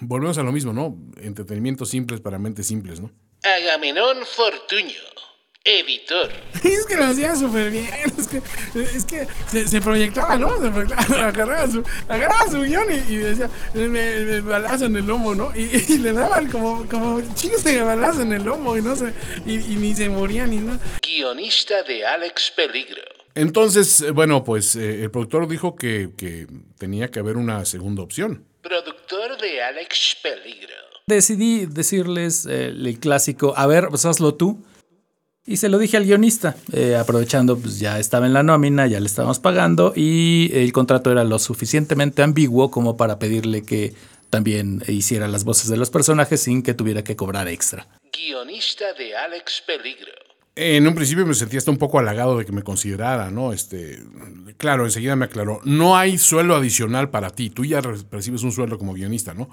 volvemos 0.00 0.38
a 0.38 0.42
lo 0.42 0.50
mismo, 0.50 0.72
¿no? 0.72 0.98
Entretenimientos 1.22 1.88
simples 1.88 2.20
para 2.20 2.40
mentes 2.40 2.66
simples, 2.66 2.98
¿no? 2.98 3.12
Agamenón 3.44 4.26
Fortuño. 4.26 5.29
Editor. 5.64 6.30
Es 6.64 6.86
que 6.86 6.96
lo 6.96 7.04
hacía 7.04 7.36
súper 7.36 7.70
bien. 7.70 7.88
Es 8.18 8.28
que, 8.28 8.42
es 8.80 9.04
que 9.04 9.26
se, 9.50 9.68
se 9.68 9.80
proyectaba, 9.80 10.36
¿no? 10.36 10.60
Se 10.60 10.70
proyectaba, 10.70 11.28
agarraba 11.28 11.70
su, 11.70 11.82
agarraba 12.08 12.50
su 12.50 12.60
guion 12.62 12.84
y, 12.90 13.12
y 13.12 13.16
decía, 13.16 13.50
me, 13.74 13.88
me 13.88 14.40
balazo 14.40 14.86
en 14.86 14.96
el 14.96 15.06
lomo, 15.06 15.34
¿no? 15.34 15.52
Y, 15.54 15.62
y 15.92 15.98
le 15.98 16.12
daban 16.12 16.50
como, 16.50 16.86
como 16.88 17.20
chingos 17.34 17.64
de 17.64 17.82
balazo 17.82 18.22
en 18.22 18.32
el 18.32 18.44
lomo 18.44 18.76
y 18.76 18.82
no 18.82 18.96
sé, 18.96 19.12
y, 19.46 19.56
y 19.56 19.76
ni 19.76 19.94
se 19.94 20.08
moría 20.08 20.46
ni 20.46 20.58
nada. 20.58 20.78
Guionista 21.02 21.82
de 21.82 22.06
Alex 22.06 22.52
Peligro. 22.56 23.02
Entonces, 23.34 24.00
eh, 24.00 24.10
bueno, 24.10 24.44
pues 24.44 24.76
eh, 24.76 25.02
el 25.02 25.10
productor 25.10 25.46
dijo 25.48 25.76
que, 25.76 26.10
que 26.16 26.46
tenía 26.78 27.10
que 27.10 27.20
haber 27.20 27.36
una 27.36 27.64
segunda 27.64 28.02
opción. 28.02 28.44
Productor 28.62 29.40
de 29.40 29.62
Alex 29.62 30.16
Peligro. 30.22 30.74
Decidí 31.06 31.66
decirles 31.66 32.46
eh, 32.46 32.68
el 32.68 32.98
clásico, 32.98 33.54
a 33.56 33.66
ver, 33.66 33.88
pues 33.88 34.04
hazlo 34.04 34.34
tú. 34.34 34.62
Y 35.50 35.56
se 35.56 35.68
lo 35.68 35.78
dije 35.78 35.96
al 35.96 36.04
guionista, 36.04 36.54
eh, 36.72 36.94
aprovechando, 36.94 37.58
pues 37.58 37.80
ya 37.80 37.98
estaba 37.98 38.24
en 38.26 38.32
la 38.32 38.44
nómina, 38.44 38.86
ya 38.86 39.00
le 39.00 39.06
estábamos 39.06 39.40
pagando 39.40 39.92
y 39.96 40.48
el 40.54 40.70
contrato 40.72 41.10
era 41.10 41.24
lo 41.24 41.40
suficientemente 41.40 42.22
ambiguo 42.22 42.70
como 42.70 42.96
para 42.96 43.18
pedirle 43.18 43.62
que 43.64 43.92
también 44.30 44.80
hiciera 44.86 45.26
las 45.26 45.42
voces 45.42 45.68
de 45.68 45.76
los 45.76 45.90
personajes 45.90 46.40
sin 46.40 46.62
que 46.62 46.72
tuviera 46.72 47.02
que 47.02 47.16
cobrar 47.16 47.48
extra. 47.48 47.88
Guionista 48.16 48.92
de 48.96 49.16
Alex 49.16 49.64
Peligro. 49.66 50.12
En 50.54 50.86
un 50.86 50.94
principio 50.94 51.26
me 51.26 51.34
sentía 51.34 51.58
hasta 51.58 51.72
un 51.72 51.78
poco 51.78 51.98
halagado 51.98 52.38
de 52.38 52.44
que 52.44 52.52
me 52.52 52.62
considerara, 52.62 53.32
¿no? 53.32 53.52
Este, 53.52 53.98
claro, 54.56 54.84
enseguida 54.84 55.16
me 55.16 55.24
aclaró, 55.24 55.60
no 55.64 55.96
hay 55.96 56.16
sueldo 56.16 56.54
adicional 56.54 57.10
para 57.10 57.30
ti, 57.30 57.50
tú 57.50 57.64
ya 57.64 57.80
re- 57.80 57.96
recibes 58.12 58.44
un 58.44 58.52
sueldo 58.52 58.78
como 58.78 58.92
guionista, 58.94 59.34
¿no? 59.34 59.50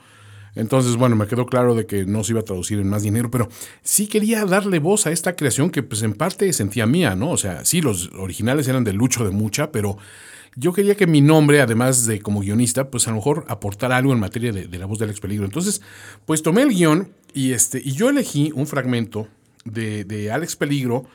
Entonces, 0.58 0.96
bueno, 0.96 1.16
me 1.16 1.28
quedó 1.28 1.46
claro 1.46 1.76
de 1.76 1.86
que 1.86 2.06
no 2.06 2.24
se 2.24 2.34
iba 2.34 2.42
a 2.42 2.44
traducir 2.46 2.80
en 2.80 2.90
más 2.90 3.04
dinero, 3.04 3.30
pero 3.30 3.48
sí 3.84 4.08
quería 4.08 4.46
darle 4.46 4.80
voz 4.80 5.06
a 5.08 5.12
esta 5.12 5.36
creación 5.36 5.70
que 5.70 5.84
pues 5.84 6.02
en 6.02 6.14
parte 6.14 6.52
sentía 6.54 6.86
mía, 6.86 7.16
¿no? 7.16 7.32
O 7.32 7.38
sea, 7.38 7.64
sí, 7.64 7.82
los 7.82 8.10
originales 8.18 8.68
eran 8.68 8.84
de 8.84 8.94
Lucho 8.94 9.24
de 9.24 9.32
Mucha, 9.32 9.72
pero 9.72 9.98
yo 10.56 10.74
quería 10.74 10.96
que 10.96 11.06
mi 11.06 11.22
nombre, 11.22 11.62
además 11.62 12.08
de 12.08 12.20
como 12.20 12.42
guionista, 12.42 12.90
pues 12.90 13.08
a 13.08 13.12
lo 13.12 13.18
mejor 13.18 13.46
aportara 13.48 13.98
algo 13.98 14.14
en 14.14 14.20
materia 14.20 14.52
de, 14.52 14.78
la 14.78 14.88
voz 14.88 14.98
del 14.98 15.10
Alex 15.10 15.20
Peligro. 15.20 15.46
Entonces, 15.46 15.82
pues 16.26 16.42
tomé 16.42 16.64
el 16.64 16.70
guion 16.70 17.10
y, 17.34 17.52
este, 17.52 17.80
y 17.84 17.92
yo 17.92 18.10
elegí 18.10 18.52
un 18.56 18.66
fragmento 18.66 19.28
de, 19.66 20.04
de 20.04 20.32
Alex 20.32 20.56
Peligro 20.56 21.06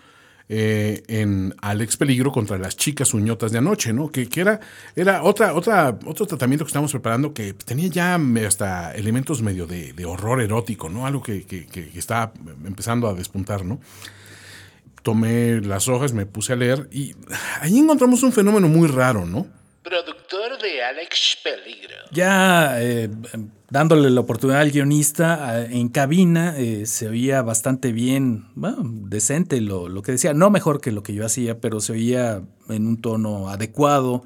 eh, 0.55 1.03
en 1.09 1.55
Alex 1.63 1.97
Peligro 1.97 2.31
contra 2.31 2.59
las 2.59 2.77
chicas 2.77 3.15
uñotas 3.15 3.53
de 3.53 3.59
anoche, 3.59 3.95
¿no? 3.95 4.11
Que, 4.13 4.29
que 4.29 4.43
era, 4.43 4.61
era 4.95 5.23
otra, 5.23 5.55
otra, 5.55 5.99
otro 6.05 6.27
tratamiento 6.27 6.67
que 6.67 6.69
estábamos 6.69 6.91
preparando 6.93 7.33
que 7.33 7.55
tenía 7.55 7.89
ya 7.89 8.21
hasta 8.47 8.93
elementos 8.95 9.41
medio 9.41 9.67
de, 9.67 9.95
de 9.95 10.05
horror 10.05 10.43
erótico, 10.43 10.91
¿no? 10.91 11.07
Algo 11.07 11.23
que, 11.23 11.45
que, 11.45 11.67
que- 11.67 11.99
estaba 11.99 12.35
empezando 12.67 13.09
a 13.09 13.15
despuntar, 13.15 13.65
¿no? 13.65 13.81
Tomé 15.03 15.61
las 15.63 15.89
hojas, 15.89 16.13
me 16.13 16.27
puse 16.27 16.53
a 16.53 16.57
leer 16.57 16.87
y 16.93 17.15
ahí 17.61 17.79
encontramos 17.79 18.23
un 18.23 18.31
fenómeno 18.33 18.69
muy 18.69 18.89
raro, 18.89 19.25
¿no? 19.25 19.47
De 20.33 20.83
Alex 20.83 21.37
Peligro. 21.45 21.95
Ya 22.11 22.81
eh, 22.81 23.11
dándole 23.69 24.09
la 24.09 24.23
oportunidad 24.23 24.63
al 24.63 24.71
guionista 24.71 25.67
en 25.67 25.91
cabina, 25.91 26.55
eh, 26.57 26.87
se 26.87 27.07
oía 27.07 27.43
bastante 27.43 27.93
bien, 27.93 28.47
bueno, 28.55 28.79
decente 28.83 29.61
lo, 29.61 29.91
lo 29.91 30.01
que 30.01 30.13
decía, 30.13 30.33
no 30.33 30.49
mejor 30.49 30.81
que 30.81 30.91
lo 30.91 31.03
que 31.03 31.13
yo 31.13 31.27
hacía, 31.27 31.61
pero 31.61 31.81
se 31.81 31.93
oía 31.93 32.41
en 32.71 32.87
un 32.87 33.03
tono 33.03 33.51
adecuado. 33.51 34.25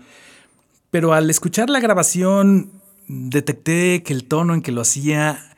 Pero 0.92 1.12
al 1.12 1.28
escuchar 1.28 1.70
la 1.70 1.80
grabación, 1.80 2.70
detecté 3.08 4.04
que 4.04 4.12
el 4.12 4.28
tono 4.28 4.54
en 4.54 4.62
que 4.62 4.70
lo 4.70 4.82
hacía, 4.82 5.56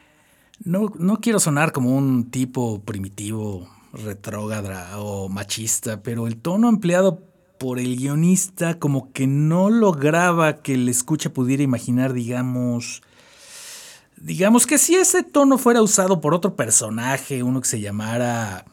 no, 0.65 0.95
no 0.99 1.21
quiero 1.21 1.41
sonar 1.41 1.73
como 1.73 1.95
un 1.95 2.31
tipo 2.31 2.81
primitivo, 2.81 3.69
retrógrada 3.93 4.99
o 4.99 5.29
machista, 5.29 6.03
pero 6.03 6.27
el 6.27 6.37
tono 6.37 6.71
empleado 6.71 7.28
por 7.59 7.79
el 7.79 7.97
guionista 7.97 8.79
como 8.79 9.13
que 9.13 9.27
no 9.27 9.69
lograba 9.69 10.63
que 10.63 10.75
el 10.75 10.89
escucha 10.89 11.31
pudiera 11.31 11.63
imaginar, 11.63 12.13
digamos, 12.13 13.03
digamos 14.17 14.67
que 14.67 14.79
si 14.79 14.95
ese 14.95 15.23
tono 15.23 15.59
fuera 15.59 15.83
usado 15.83 16.21
por 16.21 16.35
otro 16.35 16.55
personaje, 16.57 17.43
uno 17.43 17.61
que 17.61 17.69
se 17.69 17.81
llamara 17.81 18.65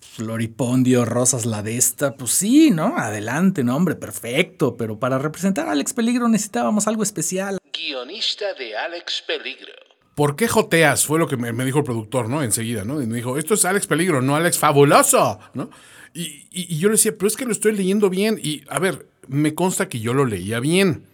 Floripondio 0.00 1.04
Rosas 1.04 1.46
la 1.46 1.62
Desta, 1.62 2.14
pues 2.14 2.32
sí, 2.32 2.70
¿no? 2.70 2.96
Adelante, 2.96 3.64
no, 3.64 3.76
hombre, 3.76 3.94
perfecto, 3.94 4.76
pero 4.76 4.98
para 4.98 5.18
representar 5.18 5.68
a 5.68 5.72
Alex 5.72 5.92
Peligro 5.92 6.28
necesitábamos 6.28 6.86
algo 6.86 7.02
especial. 7.02 7.58
Guionista 7.72 8.54
de 8.54 8.76
Alex 8.76 9.24
Peligro. 9.26 9.72
¿Por 10.14 10.36
qué 10.36 10.48
joteas? 10.48 11.06
Fue 11.06 11.18
lo 11.18 11.26
que 11.26 11.36
me, 11.36 11.52
me 11.52 11.64
dijo 11.64 11.78
el 11.78 11.84
productor, 11.84 12.28
¿no? 12.28 12.42
Enseguida, 12.42 12.84
¿no? 12.84 13.00
Y 13.00 13.06
me 13.06 13.16
dijo, 13.16 13.38
esto 13.38 13.54
es 13.54 13.64
Alex 13.64 13.86
Peligro, 13.86 14.20
no 14.20 14.36
Alex 14.36 14.58
Fabuloso, 14.58 15.38
¿no? 15.54 15.70
Y, 16.12 16.76
yo 16.78 16.88
le 16.88 16.92
decía, 16.92 17.16
pero 17.16 17.28
es 17.28 17.36
que 17.36 17.44
lo 17.44 17.52
estoy 17.52 17.72
leyendo 17.72 18.10
bien. 18.10 18.38
Y, 18.42 18.62
a 18.68 18.78
ver, 18.78 19.08
me 19.28 19.54
consta 19.54 19.88
que 19.88 20.00
yo 20.00 20.14
lo 20.14 20.24
leía 20.24 20.60
bien. 20.60 21.04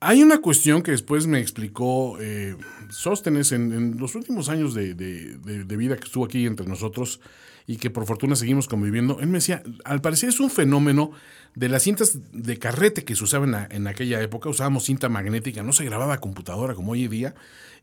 Hay 0.00 0.22
una 0.22 0.38
cuestión 0.38 0.82
que 0.82 0.90
después 0.90 1.26
me 1.26 1.40
explicó 1.40 2.18
eh, 2.20 2.56
Sóstenes 2.90 3.52
en, 3.52 3.98
los 3.98 4.14
últimos 4.14 4.48
años 4.48 4.74
de, 4.74 4.94
vida 4.94 5.96
que 5.96 6.04
estuvo 6.04 6.26
aquí 6.26 6.46
entre 6.46 6.66
nosotros 6.66 7.20
y 7.66 7.76
que 7.78 7.88
por 7.88 8.04
fortuna 8.04 8.36
seguimos 8.36 8.68
conviviendo. 8.68 9.18
Él 9.20 9.28
me 9.28 9.38
decía, 9.38 9.62
al 9.84 10.02
parecer 10.02 10.28
es 10.28 10.40
un 10.40 10.50
fenómeno 10.50 11.12
de 11.54 11.70
las 11.70 11.84
cintas 11.84 12.18
de 12.32 12.58
carrete 12.58 13.04
que 13.04 13.16
se 13.16 13.24
usaban 13.24 13.54
en, 13.54 13.72
en 13.76 13.86
aquella 13.86 14.20
época. 14.20 14.50
Usábamos 14.50 14.84
cinta 14.84 15.08
magnética, 15.08 15.62
no 15.62 15.72
se 15.72 15.86
grababa 15.86 16.14
a 16.14 16.20
computadora 16.20 16.74
como 16.74 16.92
hoy 16.92 17.04
en 17.04 17.10
día. 17.10 17.34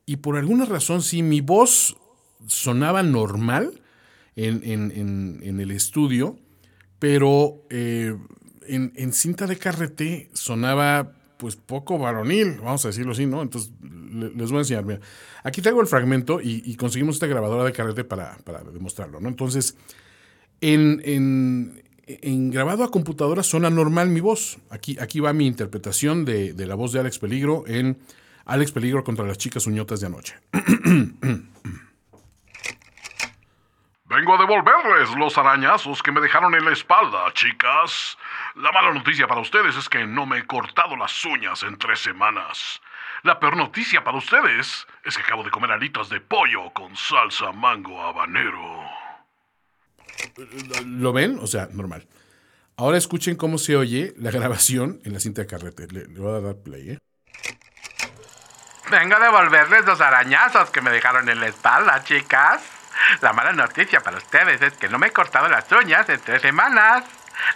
Y 0.06 0.18
por 0.18 0.38
alguna 0.38 0.66
razón, 0.66 1.02
si 1.02 1.24
mi 1.24 1.42
voz 1.42 1.98
sonaba 2.46 3.02
normal, 3.02 3.81
en, 4.36 4.62
en- 4.64 4.92
en- 5.44 5.60
el 5.60 5.72
estudio, 5.72 6.40
pero 7.00 7.66
eh, 7.70 8.16
en, 8.68 8.92
cinta 9.14 9.48
de 9.48 9.58
carrete 9.58 10.30
sonaba 10.34 11.14
pues 11.38 11.56
poco 11.56 11.98
varonil, 11.98 12.60
vamos 12.60 12.86
a 12.86 12.90
decirlo 12.90 13.14
así, 13.14 13.26
¿no? 13.26 13.42
Entonces 13.42 13.72
le- 13.82 14.30
les 14.30 14.50
voy 14.52 14.58
a 14.58 14.62
enseñar. 14.62 14.86
Mira, 14.86 15.00
aquí 15.44 15.62
traigo 15.62 15.82
el 15.82 15.88
fragmento 15.88 16.40
y, 16.42 16.76
conseguimos 16.76 17.16
esta 17.16 17.28
grabadora 17.28 17.64
de 17.64 17.72
carrete 17.74 18.04
para, 18.04 18.38
para 18.44 18.64
demostrarlo, 18.64 19.20
¿no? 19.20 19.28
Entonces, 19.28 19.76
en, 20.62 21.02
en- 21.04 21.82
en 22.08 22.52
grabado 22.52 22.84
a 22.84 22.92
computadora 22.92 23.42
suena 23.42 23.70
normal 23.70 24.10
mi 24.10 24.20
voz. 24.20 24.60
Aquí, 24.70 24.98
aquí 25.00 25.20
va 25.20 25.34
mi 25.34 25.48
interpretación 25.48 26.26
de, 26.26 26.54
de 26.54 26.66
la 26.68 26.76
voz 26.76 26.92
de 26.94 27.00
Alex 27.00 27.20
Peligro 27.20 27.64
en 27.68 27.98
Alex 28.46 28.72
Peligro 28.72 29.04
contra 29.04 29.26
las 29.26 29.38
chicas 29.38 29.66
uñotas 29.66 30.00
de 30.02 30.08
anoche. 30.08 30.36
Vengo 34.12 34.36
a 34.36 34.40
devolverles 34.40 35.16
los 35.16 35.38
arañazos 35.38 36.04
que 36.04 36.12
me 36.12 36.20
dejaron 36.20 36.54
en 36.54 36.66
la 36.66 36.74
espalda, 36.74 37.32
chicas. 37.34 38.18
La 38.56 38.70
mala 38.74 38.94
noticia 38.94 39.26
para 39.26 39.40
ustedes 39.40 39.78
es 39.78 39.88
que 39.88 40.06
no 40.06 40.26
me 40.26 40.40
he 40.40 40.46
cortado 40.46 40.98
las 40.98 41.24
uñas 41.24 41.64
en 41.64 41.78
tres 41.78 42.02
semanas. 42.02 42.82
La 43.24 43.40
peor 43.40 43.56
noticia 43.56 44.04
para 44.04 44.18
ustedes 44.18 44.86
es 45.06 45.16
que 45.16 45.24
acabo 45.24 45.46
de 45.46 45.50
comer 45.50 45.72
alitas 45.72 46.10
de 46.10 46.20
pollo 46.20 46.74
con 46.74 46.94
salsa 46.98 47.54
mango 47.54 48.02
habanero. 48.02 48.84
¿Lo 50.86 51.14
ven? 51.14 51.40
O 51.42 51.48
sea, 51.48 51.70
normal. 51.72 52.06
Ahora 52.76 52.98
escuchen 52.98 53.38
cómo 53.38 53.58
se 53.58 53.78
oye 53.78 54.14
la 54.18 54.32
grabación 54.32 55.00
en 55.06 55.14
la 55.14 55.22
cinta 55.22 55.44
de 55.44 55.48
carrete. 55.48 55.88
Le, 55.88 56.08
le 56.08 56.20
voy 56.20 56.38
a 56.38 56.42
dar 56.42 56.56
play, 56.58 56.90
¿eh? 56.90 57.00
Vengo 58.90 59.16
a 59.16 59.20
devolverles 59.22 59.86
los 59.86 60.02
arañazos 60.02 60.70
que 60.70 60.82
me 60.82 60.92
dejaron 60.92 61.30
en 61.30 61.40
la 61.40 61.48
espalda, 61.48 62.04
chicas. 62.04 62.81
La 63.22 63.34
mala 63.34 63.54
noticia 63.54 64.02
para 64.02 64.18
ustedes 64.18 64.62
es 64.62 64.74
que 64.74 64.90
no 64.90 64.98
me 64.98 65.08
he 65.08 65.12
cortado 65.12 65.48
las 65.48 65.72
uñas 65.72 66.08
en 66.10 66.20
tres 66.20 66.42
semanas. 66.42 67.04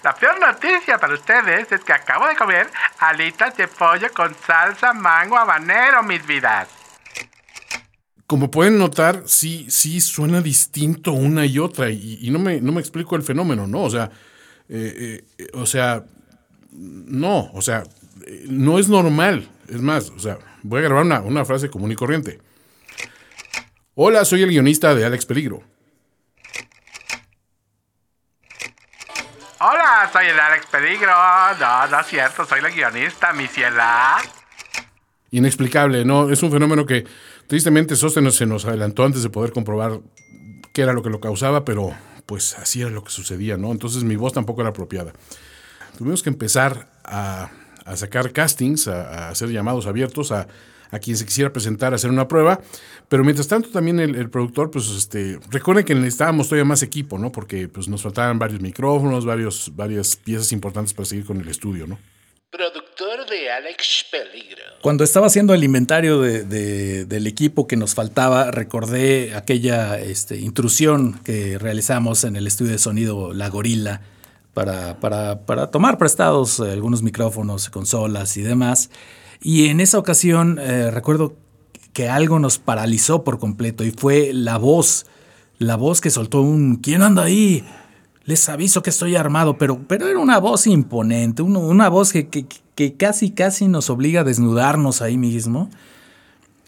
La 0.04 0.16
peor 0.16 0.40
noticia 0.40 0.98
para 0.98 1.14
ustedes 1.14 1.72
es 1.72 1.84
que 1.84 1.94
acabo 1.94 2.28
de 2.28 2.36
comer 2.36 2.70
alitas 3.00 3.56
de 3.58 3.68
pollo 3.68 4.08
con 4.14 4.36
salsa 4.46 4.94
mango 4.94 5.38
habanero, 5.38 6.04
mis 6.04 6.26
vidas. 6.26 6.68
Como 8.28 8.50
pueden 8.50 8.80
notar, 8.80 9.24
sí, 9.28 9.68
sí 9.70 10.02
suena 10.02 10.42
distinto 10.42 11.12
una 11.12 11.46
y 11.46 11.60
otra. 11.60 11.92
Y, 11.92 12.28
no, 12.32 12.40
me, 12.40 12.60
no 12.60 12.72
me 12.72 12.80
explico 12.80 13.16
el 13.16 13.22
fenómeno, 13.22 13.68
¿no? 13.68 13.84
O 13.84 13.90
sea, 13.90 14.10
eh, 14.68 15.24
eh, 15.38 15.48
o 15.54 15.68
sea, 15.68 16.04
no, 16.72 17.52
o 17.54 17.62
sea, 17.62 17.84
eh, 18.26 18.46
no 18.48 18.80
es 18.80 18.90
normal. 18.90 19.48
Es 19.68 19.82
más, 19.82 20.10
o 20.10 20.20
sea, 20.20 20.40
voy 20.64 20.80
a 20.80 20.84
grabar 20.86 21.06
una, 21.06 21.22
una 21.22 21.46
frase 21.46 21.70
común 21.70 21.92
y 21.92 21.96
corriente. 21.96 22.40
Hola, 23.98 24.26
soy 24.26 24.44
el 24.44 24.50
guionista 24.50 24.94
de 24.94 25.06
Alex 25.06 25.26
Peligro. 25.26 25.64
Hola, 29.62 30.10
soy 30.12 30.26
el 30.26 30.38
Alex 30.38 30.66
Peligro. 30.70 31.14
No, 31.58 31.88
no 31.88 32.00
es 32.02 32.08
cierto, 32.08 32.44
soy 32.44 32.60
la 32.60 32.70
guionista, 32.72 33.32
mi 33.32 33.48
ciela. 33.48 34.18
Inexplicable, 35.32 36.04
¿no? 36.04 36.30
Es 36.30 36.44
un 36.44 36.52
fenómeno 36.52 36.86
que 36.86 37.06
tristemente 37.48 37.96
Sóstenes 37.96 38.36
se 38.36 38.46
nos 38.46 38.66
adelantó 38.66 39.06
antes 39.06 39.24
de 39.24 39.30
poder 39.30 39.54
comprobar 39.54 40.02
qué 40.74 40.82
era 40.82 40.92
lo 40.92 41.02
que 41.02 41.10
lo 41.10 41.22
causaba, 41.22 41.64
pero 41.64 41.96
pues 42.26 42.60
así 42.60 42.82
era 42.82 42.90
lo 42.90 43.02
que 43.02 43.12
sucedía, 43.12 43.56
¿no? 43.56 43.72
Entonces 43.72 44.04
mi 44.04 44.18
voz 44.18 44.34
tampoco 44.34 44.60
era 44.60 44.72
apropiada. 44.72 45.14
Tuvimos 45.98 46.22
que 46.22 46.30
empezar 46.30 46.90
a, 47.06 47.50
a 47.86 47.96
sacar 47.96 48.34
castings, 48.34 48.90
a, 48.90 49.28
a 49.28 49.30
hacer 49.30 49.52
llamados 49.52 49.88
abiertos 49.88 50.34
a, 50.34 50.50
a 50.92 51.00
quien 51.00 51.18
se 51.18 51.26
quisiera 51.26 51.52
presentar 51.52 51.94
a 51.94 51.96
hacer 51.96 52.10
una 52.10 52.28
prueba, 52.28 52.60
pero 53.10 53.24
mientras 53.24 53.48
tanto 53.48 53.70
también 53.70 54.00
el, 54.00 54.16
el 54.16 54.30
productor, 54.30 54.72
pues 54.72 54.90
este, 54.90 55.40
recuerden 55.50 55.86
que 55.86 55.96
necesitábamos 55.96 56.48
todavía 56.48 56.66
más 56.66 56.82
equipo, 56.84 57.18
¿no? 57.20 57.32
Porque 57.32 57.68
pues 57.68 57.88
nos 57.88 58.02
faltaban 58.02 58.40
varios 58.40 58.62
micrófonos, 58.62 59.26
varios, 59.26 59.72
varias 59.76 60.16
piezas 60.16 60.52
importantes 60.52 60.94
para 60.94 61.06
seguir 61.06 61.26
con 61.26 61.40
el 61.40 61.48
estudio, 61.48 61.88
¿no? 61.88 61.98
Productor 62.52 63.30
de 63.30 63.52
Alex 63.52 64.06
Peligro. 64.10 64.62
Cuando 64.82 65.04
estaba 65.04 65.28
haciendo 65.28 65.54
el 65.54 65.64
inventario 65.64 66.22
de- 66.22 66.44
de- 66.46 67.06
del 67.06 67.28
equipo 67.28 67.68
que 67.68 67.76
nos 67.76 67.94
faltaba, 67.96 68.50
recordé 68.52 69.36
aquella 69.36 70.00
este, 70.00 70.38
intrusión 70.40 71.20
que 71.24 71.58
realizamos 71.58 72.24
en 72.24 72.38
el 72.38 72.48
estudio 72.48 72.72
de 72.72 72.78
sonido 72.78 73.34
La 73.34 73.50
Gorila 73.50 74.02
para, 74.54 75.00
para- 75.02 75.42
para 75.46 75.68
tomar 75.70 75.98
prestados 75.98 76.62
algunos 76.62 77.02
micrófonos, 77.04 77.70
consolas 77.70 78.38
y 78.38 78.42
demás. 78.42 78.90
Y 79.42 79.68
en 79.68 79.80
esa 79.80 79.98
ocasión 80.00 80.58
eh, 80.60 80.92
recuerdo 80.92 81.36
que 81.94 82.10
algo 82.10 82.40
nos 82.40 82.58
paralizó 82.60 83.24
por 83.24 83.40
completo 83.40 83.84
y 83.84 83.92
fue 83.92 84.32
la 84.34 84.58
voz, 84.58 85.06
la 85.60 85.76
voz 85.78 86.02
que 86.02 86.10
soltó 86.10 86.42
un 86.42 86.78
¿Quién 86.78 87.02
anda 87.02 87.24
ahí? 87.24 87.64
Les 88.26 88.50
aviso 88.50 88.82
que 88.82 88.90
estoy 88.90 89.16
armado, 89.16 89.58
pero, 89.58 89.80
pero 89.88 90.08
era 90.08 90.18
una 90.20 90.40
voz 90.40 90.66
imponente, 90.68 91.42
uno- 91.44 91.60
una 91.60 91.90
voz 91.90 92.12
que, 92.12 92.28
que- 92.28 92.48
que 92.76 92.96
casi, 92.96 93.32
casi 93.32 93.68
nos 93.68 93.90
obliga 93.90 94.22
a 94.22 94.24
desnudarnos 94.26 95.02
ahí 95.02 95.18
mismo. 95.18 95.70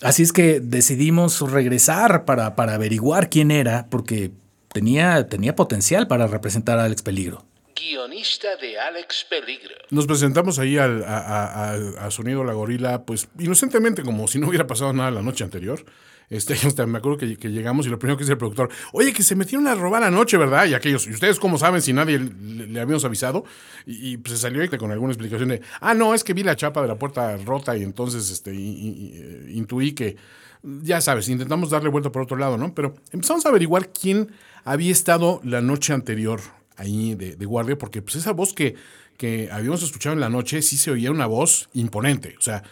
Así 0.01 0.21
es 0.23 0.32
que 0.32 0.60
decidimos 0.62 1.41
regresar 1.51 2.23
para, 2.23 2.56
para 2.56 2.75
averiguar 2.75 3.30
quién 3.30 3.49
era, 3.51 3.88
porque 3.89 4.32
tenía, 4.71 5.27
tenía 5.27 5.56
potencial 5.56 6.08
para 6.08 6.27
representar 6.27 6.77
a 6.80 6.84
Alex 6.86 7.01
Peligro. 7.01 7.43
Guionista 7.77 8.55
de 8.57 8.79
Alex 8.79 9.25
Peligro. 9.29 9.75
Nos 9.91 10.07
presentamos 10.07 10.59
ahí 10.59 10.77
al- 10.77 11.03
a, 11.05 12.09
Sonido 12.11 12.43
La 12.43 12.53
Gorila, 12.53 13.03
pues 13.03 13.29
inocentemente, 13.37 14.03
como 14.03 14.27
si 14.27 14.39
no 14.39 14.47
hubiera 14.47 14.65
pasado 14.67 14.93
nada 14.93 15.11
la 15.11 15.21
noche 15.21 15.43
anterior. 15.43 15.83
Este, 16.29 16.53
hasta 16.67 16.85
me 16.85 16.97
acuerdo 16.97 17.17
que, 17.17 17.49
llegamos 17.49 17.85
y 17.85 17.89
lo 17.89 17.99
primero 17.99 18.17
que 18.17 18.23
dice 18.23 18.33
el 18.33 18.37
productor, 18.37 18.69
oye, 18.91 19.13
que 19.13 19.23
se 19.23 19.35
metieron 19.35 19.67
a 19.67 19.75
robar 19.75 20.03
anoche, 20.03 20.37
¿verdad? 20.37 20.65
Y 20.65 20.73
aquellos, 20.73 21.07
¿y 21.07 21.11
ustedes 21.11 21.39
cómo 21.39 21.57
saben 21.57 21.81
si 21.81 21.93
nadie 21.93 22.19
le, 22.19 22.79
habíamos 22.81 23.05
avisado? 23.05 23.45
Y, 23.85 24.17
pues 24.17 24.33
se 24.33 24.41
salió 24.41 24.67
con 24.77 24.91
alguna 24.91 25.13
explicación 25.13 25.49
de, 25.49 25.61
ah, 25.79 25.93
no, 25.93 26.13
es 26.13 26.23
que 26.23 26.33
vi 26.33 26.43
la 26.43 26.55
chapa 26.55 26.81
de 26.81 26.87
la 26.87 26.95
puerta 26.95 27.37
rota 27.37 27.77
y 27.77 27.83
entonces 27.83 28.29
este, 28.31 28.51
eh, 28.51 29.51
intuí 29.53 29.93
que, 29.93 30.17
ya 30.63 30.99
sabes, 30.99 31.29
intentamos 31.29 31.69
darle 31.69 31.89
vuelta 31.89 32.11
por 32.11 32.23
otro 32.23 32.35
lado, 32.35 32.57
¿no? 32.57 32.73
Pero 32.73 32.95
empezamos 33.11 33.45
a 33.45 33.49
averiguar 33.49 33.89
quién 33.89 34.31
había 34.65 34.91
estado 34.91 35.39
la 35.43 35.61
noche 35.61 35.93
anterior 35.93 36.41
ahí 36.77 37.15
de, 37.15 37.35
de 37.35 37.45
guardia, 37.45 37.77
porque 37.77 38.01
pues 38.01 38.15
esa 38.15 38.31
voz 38.33 38.53
que, 38.53 38.75
que 39.17 39.49
habíamos 39.51 39.83
escuchado 39.83 40.13
en 40.13 40.19
la 40.19 40.29
noche 40.29 40.61
sí 40.61 40.77
se 40.77 40.91
oía 40.91 41.11
una 41.11 41.25
voz 41.25 41.69
imponente, 41.73 42.35
o 42.37 42.41
sea, 42.41 42.63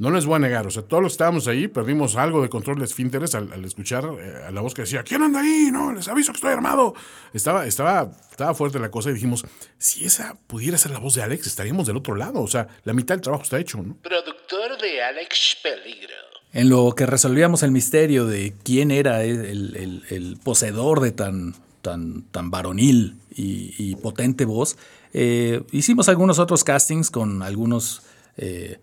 no 0.00 0.12
les 0.12 0.26
voy 0.26 0.36
a 0.36 0.38
negar, 0.38 0.64
o 0.64 0.70
sea, 0.70 0.84
todos 0.84 1.02
los 1.02 1.10
que 1.10 1.14
estábamos 1.14 1.48
ahí 1.48 1.66
perdimos 1.66 2.14
algo 2.14 2.40
de 2.40 2.48
control 2.48 2.78
de 2.78 2.84
esfínteres 2.84 3.34
al, 3.34 3.52
al 3.52 3.64
escuchar 3.64 4.04
eh, 4.20 4.44
a 4.46 4.52
la 4.52 4.60
voz 4.60 4.72
que 4.72 4.82
decía, 4.82 5.02
¿quién 5.02 5.22
anda 5.24 5.40
ahí? 5.40 5.70
No, 5.72 5.92
les 5.92 6.06
aviso 6.06 6.30
que 6.30 6.36
estoy 6.36 6.52
armado. 6.52 6.94
Estaba, 7.34 7.66
estaba, 7.66 8.08
estaba 8.30 8.54
fuerte 8.54 8.78
la 8.78 8.92
cosa 8.92 9.10
y 9.10 9.14
dijimos, 9.14 9.44
si 9.76 10.04
esa 10.04 10.38
pudiera 10.46 10.78
ser 10.78 10.92
la 10.92 11.00
voz 11.00 11.16
de 11.16 11.22
Alex, 11.22 11.48
estaríamos 11.48 11.88
del 11.88 11.96
otro 11.96 12.14
lado, 12.14 12.40
o 12.40 12.46
sea, 12.46 12.68
la 12.84 12.92
mitad 12.92 13.16
del 13.16 13.22
trabajo 13.22 13.42
está 13.42 13.58
hecho, 13.58 13.78
¿no? 13.82 13.96
Productor 14.00 14.80
de 14.80 15.02
Alex 15.02 15.56
Peligro. 15.64 16.14
En 16.52 16.68
lo 16.68 16.94
que 16.94 17.04
resolvíamos 17.04 17.64
el 17.64 17.72
misterio 17.72 18.24
de 18.24 18.54
quién 18.62 18.92
era 18.92 19.24
el, 19.24 19.74
el- 19.74 20.04
el 20.10 20.36
poseedor 20.44 21.00
de 21.00 21.10
tan, 21.10 21.56
tan, 21.88 22.22
tan 22.30 22.50
varonil 22.50 23.16
y, 23.34 23.74
y 23.78 23.96
potente 23.96 24.44
voz, 24.44 24.76
eh, 25.14 25.62
hicimos 25.72 26.08
algunos 26.08 26.38
otros 26.38 26.64
castings 26.64 27.10
con 27.10 27.42
algunos, 27.42 28.02
eh, 28.36 28.78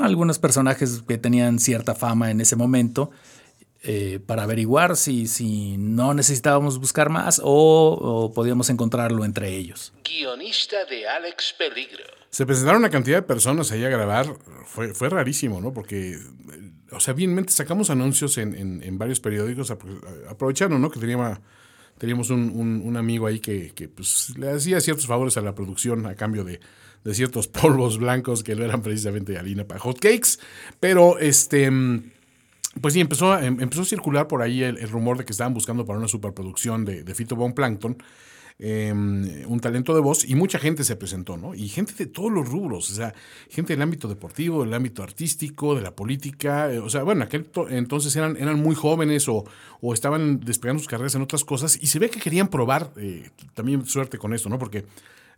algunos 0.00 0.38
personajes 0.38 1.02
que 1.06 1.18
tenían 1.18 1.58
cierta 1.58 1.94
fama 1.94 2.30
en 2.30 2.40
ese 2.40 2.56
momento 2.56 3.10
eh, 3.84 4.18
para 4.26 4.42
averiguar 4.42 4.96
si, 4.96 5.26
si 5.28 5.76
no 5.78 6.12
necesitábamos 6.14 6.78
buscar 6.80 7.10
más 7.10 7.40
o, 7.44 7.92
o 8.00 8.32
podíamos 8.32 8.70
encontrarlo 8.70 9.24
entre 9.24 9.54
ellos. 9.56 9.92
Guionista 10.04 10.84
de 10.90 11.06
Alex 11.08 11.54
Peligro. 11.56 12.02
Se 12.30 12.44
presentaron 12.44 12.80
una 12.82 12.90
cantidad 12.90 13.18
de 13.18 13.22
personas 13.22 13.70
ahí 13.70 13.84
a 13.84 13.88
grabar. 13.88 14.26
Fue, 14.66 14.92
fue 14.94 15.08
rarísimo, 15.08 15.60
¿no? 15.60 15.72
Porque, 15.72 16.18
o 16.90 17.00
sea, 17.00 17.14
bienmente 17.14 17.52
sacamos 17.52 17.88
anuncios 17.88 18.36
en, 18.36 18.54
en- 18.54 18.82
en 18.82 18.98
varios 18.98 19.20
periódicos, 19.20 19.70
apro- 19.70 20.00
aprovechando, 20.28 20.76
¿no? 20.78 20.90
Que 20.90 20.98
teníamos, 21.00 21.38
teníamos 21.98 22.30
un, 22.30 22.50
un- 22.54 22.82
un 22.84 22.96
amigo 22.96 23.26
ahí 23.26 23.40
que, 23.40 23.72
que, 23.74 23.88
pues, 23.88 24.34
le 24.38 24.50
hacía 24.50 24.80
ciertos 24.80 25.06
favores 25.06 25.36
a 25.36 25.40
la 25.42 25.54
producción 25.54 26.06
a 26.06 26.14
cambio 26.14 26.44
de, 26.44 26.60
de 27.04 27.14
ciertos 27.14 27.48
polvos 27.48 27.98
blancos 27.98 28.42
que 28.42 28.54
no 28.54 28.64
eran 28.64 28.82
precisamente 28.82 29.36
harina 29.38 29.64
para 29.64 29.80
hot 29.80 29.98
cakes. 29.98 30.38
Pero, 30.80 31.18
este... 31.18 31.70
Pues 32.80 32.94
sí, 32.94 33.00
empezó, 33.00 33.36
em- 33.40 33.60
empezó 33.60 33.82
a 33.82 33.86
circular 33.86 34.28
por 34.28 34.40
ahí 34.42 34.62
el, 34.62 34.88
rumor 34.88 35.18
de 35.18 35.24
que 35.24 35.32
estaban 35.32 35.52
buscando 35.54 35.84
para 35.84 35.98
una 35.98 36.06
superproducción 36.06 36.84
de, 36.84 37.02
de 37.02 37.14
Fito 37.14 37.34
Von 37.34 37.52
Plankton 37.52 37.96
eh, 38.60 38.92
un 39.46 39.60
talento 39.60 39.94
de 39.94 40.00
voz 40.00 40.28
y 40.28 40.34
mucha 40.34 40.58
gente 40.58 40.82
se 40.82 40.96
presentó, 40.96 41.36
¿no? 41.36 41.54
Y 41.54 41.68
gente 41.68 41.92
de 41.96 42.06
todos 42.06 42.32
los 42.32 42.48
rubros, 42.48 42.90
o 42.90 42.94
sea, 42.94 43.14
gente 43.50 43.72
del 43.74 43.82
ámbito 43.82 44.08
deportivo, 44.08 44.64
del 44.64 44.74
ámbito 44.74 45.02
artístico, 45.04 45.74
de 45.76 45.82
la 45.82 45.92
política, 45.94 46.72
eh, 46.72 46.78
o 46.80 46.90
sea, 46.90 47.04
bueno, 47.04 47.22
aquel 47.24 47.44
to- 47.44 47.68
entonces 47.68 48.16
eran, 48.16 48.36
eran 48.36 48.58
muy 48.60 48.74
jóvenes 48.74 49.28
o, 49.28 49.44
o 49.80 49.94
estaban 49.94 50.40
despegando 50.40 50.80
sus 50.80 50.88
carreras 50.88 51.14
en 51.14 51.22
otras 51.22 51.44
cosas 51.44 51.78
y 51.80 51.86
se 51.86 51.98
ve 52.00 52.10
que 52.10 52.18
querían 52.18 52.48
probar 52.48 52.90
eh, 52.96 53.30
también 53.54 53.86
suerte 53.86 54.18
con 54.18 54.34
esto, 54.34 54.48
¿no? 54.48 54.58
Porque 54.58 54.84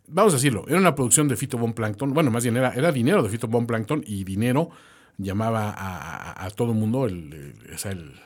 vamos 0.07 0.33
a 0.33 0.37
decirlo, 0.37 0.65
era 0.67 0.79
una 0.79 0.95
producción 0.95 1.27
de 1.27 1.35
Fito 1.35 1.57
Von 1.59 1.73
Plankton, 1.73 2.13
bueno, 2.13 2.31
más 2.31 2.43
bien 2.43 2.57
era, 2.57 2.73
era 2.73 2.91
dinero 2.91 3.21
de 3.21 3.29
Fito 3.29 3.47
Von 3.47 3.67
Plankton 3.67 4.03
y 4.05 4.23
dinero 4.23 4.71
llamaba 5.21 5.69
a, 5.69 6.31
a- 6.31 6.45
a 6.45 6.49
todo 6.51 6.73
mundo 6.73 7.05
el, 7.05 7.33
el- 7.65 7.73
o 7.73 7.77
sea, 7.77 7.91
el- 7.91 8.19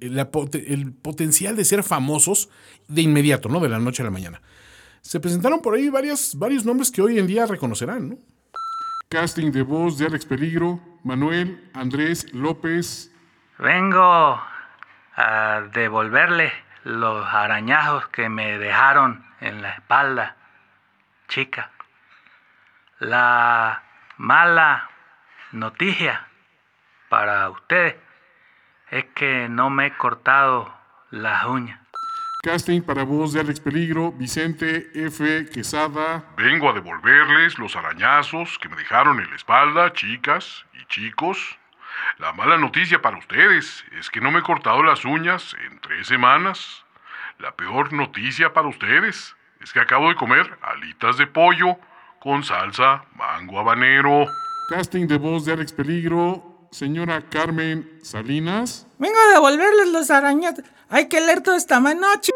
el 0.00 0.92
potencial 0.92 1.56
de 1.56 1.64
ser 1.64 1.82
famosos 1.82 2.48
de 2.88 3.02
inmediato, 3.02 3.48
¿no? 3.48 3.60
De 3.60 3.68
la 3.68 3.78
noche 3.78 4.02
a 4.02 4.04
la 4.06 4.10
mañana. 4.10 4.40
Se 5.00 5.20
presentaron 5.20 5.62
por 5.62 5.74
ahí 5.74 5.88
varias, 5.88 6.34
varios 6.36 6.64
nombres 6.64 6.90
que 6.90 7.00
hoy 7.02 7.18
en 7.18 7.26
día 7.26 7.46
reconocerán, 7.46 8.10
¿no? 8.10 8.18
Casting 9.08 9.50
de 9.50 9.62
voz 9.62 9.98
de 9.98 10.06
Alex 10.06 10.24
Peligro, 10.26 10.80
Manuel 11.02 11.70
Andrés 11.74 12.32
López. 12.32 13.10
Vengo 13.58 14.40
a 15.16 15.62
devolverle 15.74 16.52
los 16.84 17.26
arañazos 17.26 18.06
que 18.08 18.28
me 18.28 18.58
dejaron 18.58 19.24
en 19.40 19.62
la 19.62 19.72
espalda, 19.72 20.36
chica. 21.28 21.70
La 22.98 23.82
mala 24.18 24.88
noticia 25.52 26.26
para 27.10 27.50
ustedes 27.50 27.96
es 28.90 29.04
que 29.14 29.48
no 29.50 29.68
me 29.68 29.86
he 29.86 29.96
cortado 29.96 30.72
las 31.10 31.44
uñas. 31.44 31.78
Casting 32.42 32.80
para 32.80 33.04
voz 33.04 33.34
de 33.34 33.40
Alex 33.40 33.60
Peligro, 33.60 34.12
Vicente 34.12 34.90
F. 34.94 35.46
Quesada. 35.52 36.24
Vengo 36.38 36.70
a 36.70 36.72
devolverles 36.72 37.58
los 37.58 37.76
arañazos 37.76 38.58
que 38.58 38.70
me 38.70 38.76
dejaron 38.76 39.20
en 39.20 39.28
la 39.28 39.36
espalda, 39.36 39.92
chicas 39.92 40.64
y 40.72 40.86
chicos. 40.86 41.58
La 42.18 42.32
mala 42.32 42.56
noticia 42.56 43.02
para 43.02 43.18
ustedes 43.18 43.84
es 43.98 44.08
que 44.08 44.22
no 44.22 44.30
me 44.30 44.38
he 44.38 44.42
cortado 44.42 44.82
las 44.82 45.04
uñas 45.04 45.54
en 45.66 45.80
tres 45.80 46.06
semanas. 46.06 46.84
La 47.38 47.52
peor 47.52 47.92
noticia 47.92 48.54
para 48.54 48.68
ustedes 48.68 49.36
es 49.60 49.72
que 49.72 49.80
acabo 49.80 50.08
de 50.08 50.14
comer 50.14 50.58
alitas 50.62 51.18
de 51.18 51.26
pollo 51.26 51.76
con 52.20 52.42
salsa 52.44 53.04
mango 53.16 53.58
habanero. 53.58 54.26
Casting 54.70 55.06
de 55.06 55.18
voz 55.18 55.44
de 55.44 55.52
Alex 55.52 55.72
Peligro, 55.72 56.49
señora 56.70 57.28
Carmen 57.28 57.98
Salinas. 58.02 58.86
Vengo 58.98 59.16
a 59.18 59.34
devolverles 59.34 59.88
los 59.88 60.10
arañazos. 60.10 60.64
Hay 60.88 61.08
que 61.08 61.20
leer 61.20 61.40
toda 61.40 61.56
esta 61.56 61.80
mano, 61.80 62.06
ch... 62.20 62.30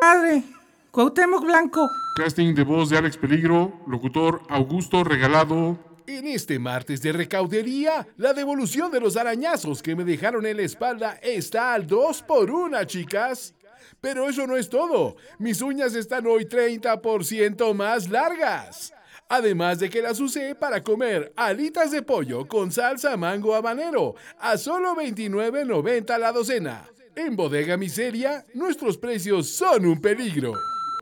madre. 0.00 0.42
Cuauhtémoc 0.90 1.44
Blanco. 1.44 1.88
Casting 2.16 2.54
de 2.54 2.62
voz 2.62 2.88
de 2.88 2.98
Alex 2.98 3.16
Peligro, 3.18 3.80
locutor 3.86 4.42
Augusto 4.48 5.04
Regalado. 5.04 5.78
En 6.06 6.26
este 6.26 6.58
martes 6.58 7.02
de 7.02 7.12
recaudería, 7.12 8.06
la 8.16 8.32
devolución 8.32 8.90
de 8.90 9.00
los 9.00 9.16
arañazos 9.16 9.82
que 9.82 9.96
me 9.96 10.04
dejaron 10.04 10.46
en 10.46 10.56
la 10.56 10.62
espalda 10.62 11.18
está 11.20 11.74
al 11.74 11.86
2 11.86 12.22
por 12.22 12.50
1 12.50 12.84
chicas. 12.84 13.54
Pero 14.00 14.28
eso 14.28 14.46
no 14.46 14.56
es 14.56 14.70
todo. 14.70 15.16
Mis 15.38 15.60
uñas 15.60 15.94
están 15.94 16.26
hoy 16.26 16.44
30% 16.44 17.74
más 17.74 18.08
largas. 18.08 18.94
Además 19.28 19.80
de 19.80 19.90
que 19.90 20.02
las 20.02 20.20
usé 20.20 20.54
para 20.54 20.82
comer 20.82 21.32
alitas 21.36 21.90
de 21.90 22.02
pollo 22.02 22.46
con 22.46 22.70
salsa 22.70 23.16
mango 23.16 23.56
habanero 23.56 24.14
a 24.38 24.56
solo 24.56 24.94
$29.90 24.94 26.18
la 26.18 26.30
docena. 26.30 26.84
En 27.16 27.34
Bodega 27.34 27.76
Miseria, 27.76 28.44
nuestros 28.54 28.98
precios 28.98 29.48
son 29.48 29.86
un 29.86 30.00
peligro. 30.00 30.52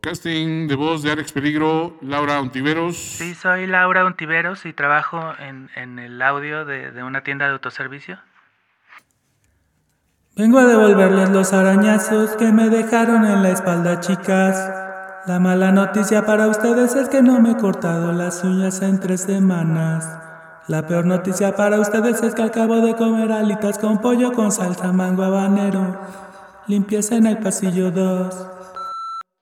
Casting 0.00 0.68
de 0.68 0.74
voz 0.74 1.02
de 1.02 1.10
Alex 1.10 1.32
Peligro, 1.32 1.98
Laura 2.00 2.40
Ontiveros. 2.40 2.96
Sí, 2.96 3.34
soy 3.34 3.66
Laura 3.66 4.06
Untiveros 4.06 4.64
y 4.64 4.72
trabajo 4.72 5.34
en, 5.38 5.70
en 5.76 5.98
el 5.98 6.20
audio 6.22 6.64
de, 6.64 6.92
de 6.92 7.02
una 7.02 7.22
tienda 7.24 7.46
de 7.46 7.52
autoservicio. 7.52 8.18
Vengo 10.36 10.58
a 10.58 10.64
devolverles 10.64 11.30
los 11.30 11.52
arañazos 11.52 12.36
que 12.36 12.52
me 12.52 12.68
dejaron 12.68 13.24
en 13.24 13.42
la 13.42 13.50
espalda, 13.50 14.00
chicas. 14.00 14.83
La 15.26 15.40
mala 15.40 15.72
noticia 15.72 16.26
para 16.26 16.48
ustedes 16.48 16.94
es 16.96 17.08
que 17.08 17.22
no 17.22 17.40
me 17.40 17.52
he 17.52 17.56
cortado 17.56 18.12
las 18.12 18.44
uñas 18.44 18.82
en 18.82 19.00
tres 19.00 19.22
semanas. 19.22 20.04
La 20.68 20.86
peor 20.86 21.06
noticia 21.06 21.56
para 21.56 21.80
ustedes 21.80 22.22
es 22.22 22.34
que 22.34 22.42
acabo 22.42 22.76
de 22.84 22.94
comer 22.94 23.32
alitas 23.32 23.78
con 23.78 24.02
pollo 24.02 24.32
con 24.32 24.52
salsa 24.52 24.92
mango 24.92 25.22
habanero. 25.22 25.98
Limpieza 26.66 27.16
en 27.16 27.26
el 27.26 27.38
pasillo 27.38 27.90
2. 27.90 28.34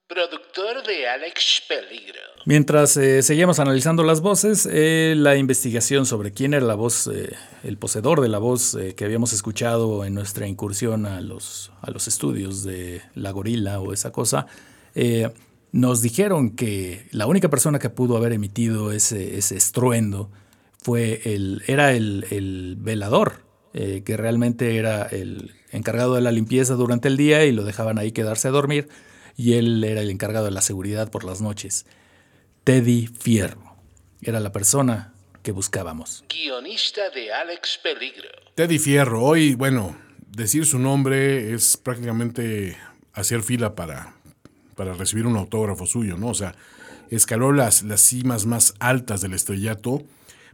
Productor 0.06 0.86
de 0.86 1.08
Alex 1.08 1.62
Peligro. 1.66 2.20
Mientras 2.44 2.96
eh, 2.96 3.22
seguíamos 3.22 3.58
analizando 3.58 4.04
las 4.04 4.20
voces, 4.20 4.68
eh, 4.70 5.14
la 5.16 5.36
investigación 5.36 6.06
sobre 6.06 6.30
quién 6.30 6.54
era 6.54 6.64
la 6.64 6.76
voz, 6.76 7.08
eh, 7.08 7.34
el 7.64 7.76
poseedor 7.76 8.20
de 8.20 8.28
la 8.28 8.38
voz 8.38 8.76
eh, 8.76 8.94
que 8.94 9.04
habíamos 9.04 9.32
escuchado 9.32 10.04
en 10.04 10.14
nuestra 10.14 10.46
incursión 10.46 11.06
a 11.06 11.20
los, 11.20 11.72
a 11.80 11.90
los 11.90 12.06
estudios 12.06 12.62
de 12.62 13.02
La 13.16 13.32
Gorila 13.32 13.80
o 13.80 13.92
esa 13.92 14.12
cosa, 14.12 14.46
eh, 14.94 15.28
nos 15.72 16.02
dijeron 16.02 16.50
que 16.50 17.06
la 17.10 17.26
única 17.26 17.48
persona 17.48 17.78
que 17.78 17.90
pudo 17.90 18.16
haber 18.16 18.32
emitido 18.32 18.92
ese, 18.92 19.38
ese 19.38 19.56
estruendo 19.56 20.30
fue 20.82 21.22
el, 21.24 21.62
era 21.66 21.92
el, 21.92 22.26
el 22.30 22.76
velador, 22.78 23.44
eh, 23.72 24.02
que 24.04 24.16
realmente 24.18 24.76
era 24.76 25.02
el 25.04 25.54
encargado 25.70 26.14
de 26.14 26.20
la 26.20 26.30
limpieza 26.30 26.74
durante 26.74 27.08
el 27.08 27.16
día 27.16 27.44
y 27.46 27.52
lo 27.52 27.64
dejaban 27.64 27.98
ahí 27.98 28.12
quedarse 28.12 28.48
a 28.48 28.50
dormir, 28.50 28.88
y 29.36 29.54
él 29.54 29.82
era 29.82 30.02
el 30.02 30.10
encargado 30.10 30.44
de 30.44 30.50
la 30.50 30.60
seguridad 30.60 31.10
por 31.10 31.24
las 31.24 31.40
noches. 31.40 31.86
Teddy 32.64 33.06
Fierro 33.06 33.76
era 34.20 34.40
la 34.40 34.52
persona 34.52 35.14
que 35.42 35.52
buscábamos. 35.52 36.22
Guionista 36.28 37.08
de 37.10 37.32
Alex 37.32 37.80
Peligro. 37.82 38.28
Teddy 38.54 38.78
Fierro, 38.78 39.24
hoy, 39.24 39.54
bueno, 39.54 39.96
decir 40.28 40.66
su 40.66 40.78
nombre 40.78 41.54
es 41.54 41.78
prácticamente 41.78 42.76
hacer 43.14 43.42
fila 43.42 43.74
para, 43.74 44.14
para 44.74 44.94
recibir 44.94 45.26
un 45.26 45.36
autógrafo 45.36 45.86
suyo, 45.86 46.16
¿no? 46.16 46.28
O 46.28 46.34
sea, 46.34 46.54
escaló 47.10 47.52
las, 47.52 47.82
las 47.82 48.00
cimas 48.00 48.46
más 48.46 48.74
altas 48.78 49.20
del 49.20 49.34
estrellato. 49.34 50.02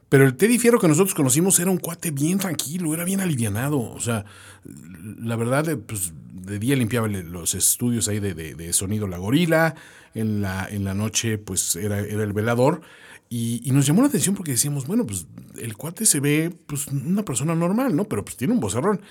Pero 0.09 0.25
el 0.25 0.37
Teddy 0.37 0.59
Fierro 0.59 0.81
que 0.81 0.89
nosotros 0.89 1.15
conocimos 1.15 1.59
era 1.61 1.71
un 1.71 1.77
cuate 1.79 2.11
bien 2.11 2.39
tranquilo, 2.39 2.95
era 2.95 3.05
bien 3.05 3.21
alivianado. 3.21 3.79
O 3.79 4.01
sea, 4.01 4.25
la 4.65 5.37
verdad, 5.37 5.69
eh, 5.69 5.77
pues 5.77 6.13
de 6.33 6.59
día 6.59 6.77
limpiaba 6.77 7.09
los 7.09 7.55
estudios 7.55 8.09
ahí 8.09 8.19
de, 8.21 8.33
de- 8.35 8.73
sonido 8.73 9.07
La 9.07 9.19
Gorila, 9.19 9.75
en 10.15 10.41
la, 10.41 10.67
en 10.71 10.85
la 10.85 10.95
noche 10.95 11.37
pues 11.37 11.77
era, 11.77 11.99
el 12.01 12.33
velador. 12.33 12.81
Y, 13.29 13.61
y 13.69 13.73
nos 13.73 13.87
llamó 13.87 14.01
la 14.01 14.09
atención 14.09 14.35
porque 14.35 14.53
decíamos, 14.53 14.87
bueno, 14.87 15.05
pues 15.07 15.27
el 15.59 15.77
cuate 15.77 16.07
se 16.07 16.21
ve 16.21 16.51
pues 16.67 16.87
una 16.87 17.23
persona 17.23 17.55
normal, 17.55 17.95
¿no? 17.95 18.05
Pero 18.05 18.25
pues 18.25 18.37
tiene 18.37 18.55
un 18.55 18.61
vocerrón. 18.61 19.03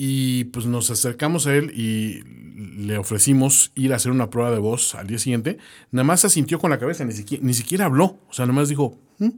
Y 0.00 0.44
pues 0.44 0.64
nos 0.64 0.90
acercamos 0.90 1.48
a 1.48 1.56
él 1.56 1.72
y 1.76 2.22
le 2.86 2.96
ofrecimos 2.98 3.72
ir 3.74 3.92
a 3.92 3.96
hacer 3.96 4.12
una 4.12 4.30
prueba 4.30 4.52
de 4.52 4.60
voz 4.60 4.94
al 4.94 5.08
día 5.08 5.18
siguiente. 5.18 5.58
Nada 5.90 6.04
más 6.04 6.24
asintió 6.24 6.60
con 6.60 6.70
la 6.70 6.78
cabeza, 6.78 7.04
ni 7.04 7.12
siquiera, 7.12 7.44
ni 7.44 7.52
siquiera 7.52 7.86
habló. 7.86 8.20
O 8.28 8.32
sea, 8.32 8.46
nada 8.46 8.60
más 8.60 8.68
dijo, 8.68 8.96
"¿Mm?". 9.18 9.30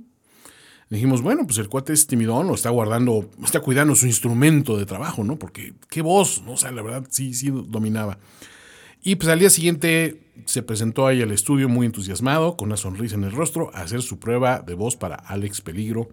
Dijimos, 0.90 1.22
bueno, 1.22 1.46
pues 1.46 1.56
el 1.58 1.68
cuate 1.68 1.94
es 1.94 2.06
timidón 2.06 2.50
o 2.50 2.54
está 2.54 2.68
guardando, 2.68 3.30
está 3.42 3.60
cuidando 3.60 3.94
su 3.94 4.06
instrumento 4.06 4.76
de 4.76 4.84
trabajo, 4.84 5.24
¿no? 5.24 5.38
Porque 5.38 5.72
qué 5.88 6.02
voz, 6.02 6.42
¿no? 6.44 6.52
O 6.52 6.56
sea, 6.58 6.72
la 6.72 6.82
verdad 6.82 7.06
sí, 7.08 7.32
sí 7.32 7.50
dominaba. 7.50 8.18
Y 9.02 9.14
pues 9.14 9.30
al 9.30 9.38
día 9.38 9.48
siguiente 9.48 10.20
se 10.44 10.62
presentó 10.62 11.06
ahí 11.06 11.22
al 11.22 11.30
estudio 11.30 11.70
muy 11.70 11.86
entusiasmado, 11.86 12.58
con 12.58 12.68
una 12.68 12.76
sonrisa 12.76 13.14
en 13.14 13.24
el 13.24 13.32
rostro, 13.32 13.70
a 13.74 13.80
hacer 13.80 14.02
su 14.02 14.18
prueba 14.18 14.60
de 14.60 14.74
voz 14.74 14.96
para 14.96 15.14
Alex 15.14 15.62
Peligro. 15.62 16.10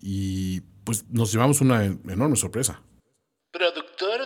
Y 0.00 0.62
pues 0.84 1.04
nos 1.10 1.30
llevamos 1.30 1.60
una 1.60 1.84
enorme 1.84 2.36
sorpresa. 2.36 2.80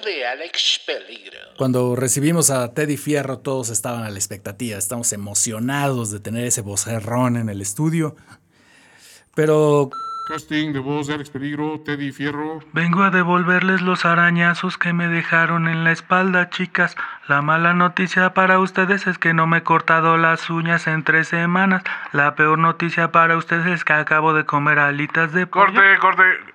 De 0.05 0.27
Alex 0.27 0.83
Peligro. 0.87 1.39
Cuando 1.57 1.97
recibimos 1.97 2.51
a 2.51 2.75
Teddy 2.75 2.99
Fierro, 2.99 3.39
todos 3.39 3.71
estaban 3.71 4.03
a 4.03 4.11
la 4.11 4.17
expectativa, 4.17 4.77
estamos 4.77 5.13
emocionados 5.15 6.11
de 6.11 6.21
tener 6.21 6.47
ese 6.47 6.61
vocerrón 6.61 7.37
en 7.37 7.49
el 7.49 7.63
estudio. 7.63 8.15
Pero 9.35 9.91
Casting 10.27 10.73
de 10.73 10.79
voz 10.79 11.07
de 11.07 11.15
Alex 11.15 11.29
Peligro, 11.29 11.81
Teddy 11.81 12.11
Fierro. 12.11 12.61
Vengo 12.73 13.03
a 13.03 13.11
devolverles 13.11 13.83
los 13.83 14.07
arañazos 14.07 14.79
que 14.79 14.95
me 14.95 15.07
dejaron 15.07 15.69
en 15.69 15.85
la 15.85 15.93
espalda, 15.93 16.49
chicas. 16.49 16.97
La 17.29 17.43
mala 17.43 17.75
noticia 17.75 18.33
para 18.33 18.59
ustedes 18.59 19.07
es 19.07 19.19
que 19.19 19.35
no 19.35 19.47
me 19.47 19.59
he 19.59 19.63
cortado 19.63 20.17
las 20.17 20.49
uñas 20.49 20.87
en 20.87 21.05
tres 21.05 21.29
semanas. 21.29 21.83
La 22.13 22.35
peor 22.37 22.59
noticia 22.59 23.13
para 23.13 23.37
ustedes 23.37 23.67
es 23.67 23.85
que 23.85 23.93
acabo 23.93 24.33
de 24.33 24.47
comer 24.47 24.79
alitas 24.79 25.33
de 25.33 25.47
pollo. 25.47 25.67
Corte, 25.67 25.99
corte. 26.01 26.54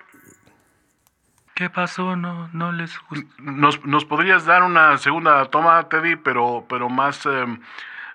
¿Qué 1.60 1.68
pasó? 1.68 2.16
No, 2.16 2.48
no 2.54 2.72
les 2.72 2.98
gustó. 3.00 3.28
¿Nos, 3.36 3.84
nos 3.84 4.06
podrías 4.06 4.46
dar 4.46 4.62
una 4.62 4.96
segunda 4.96 5.44
toma, 5.50 5.90
Teddy, 5.90 6.16
pero, 6.16 6.64
pero 6.70 6.88
más, 6.88 7.26
em, 7.26 7.60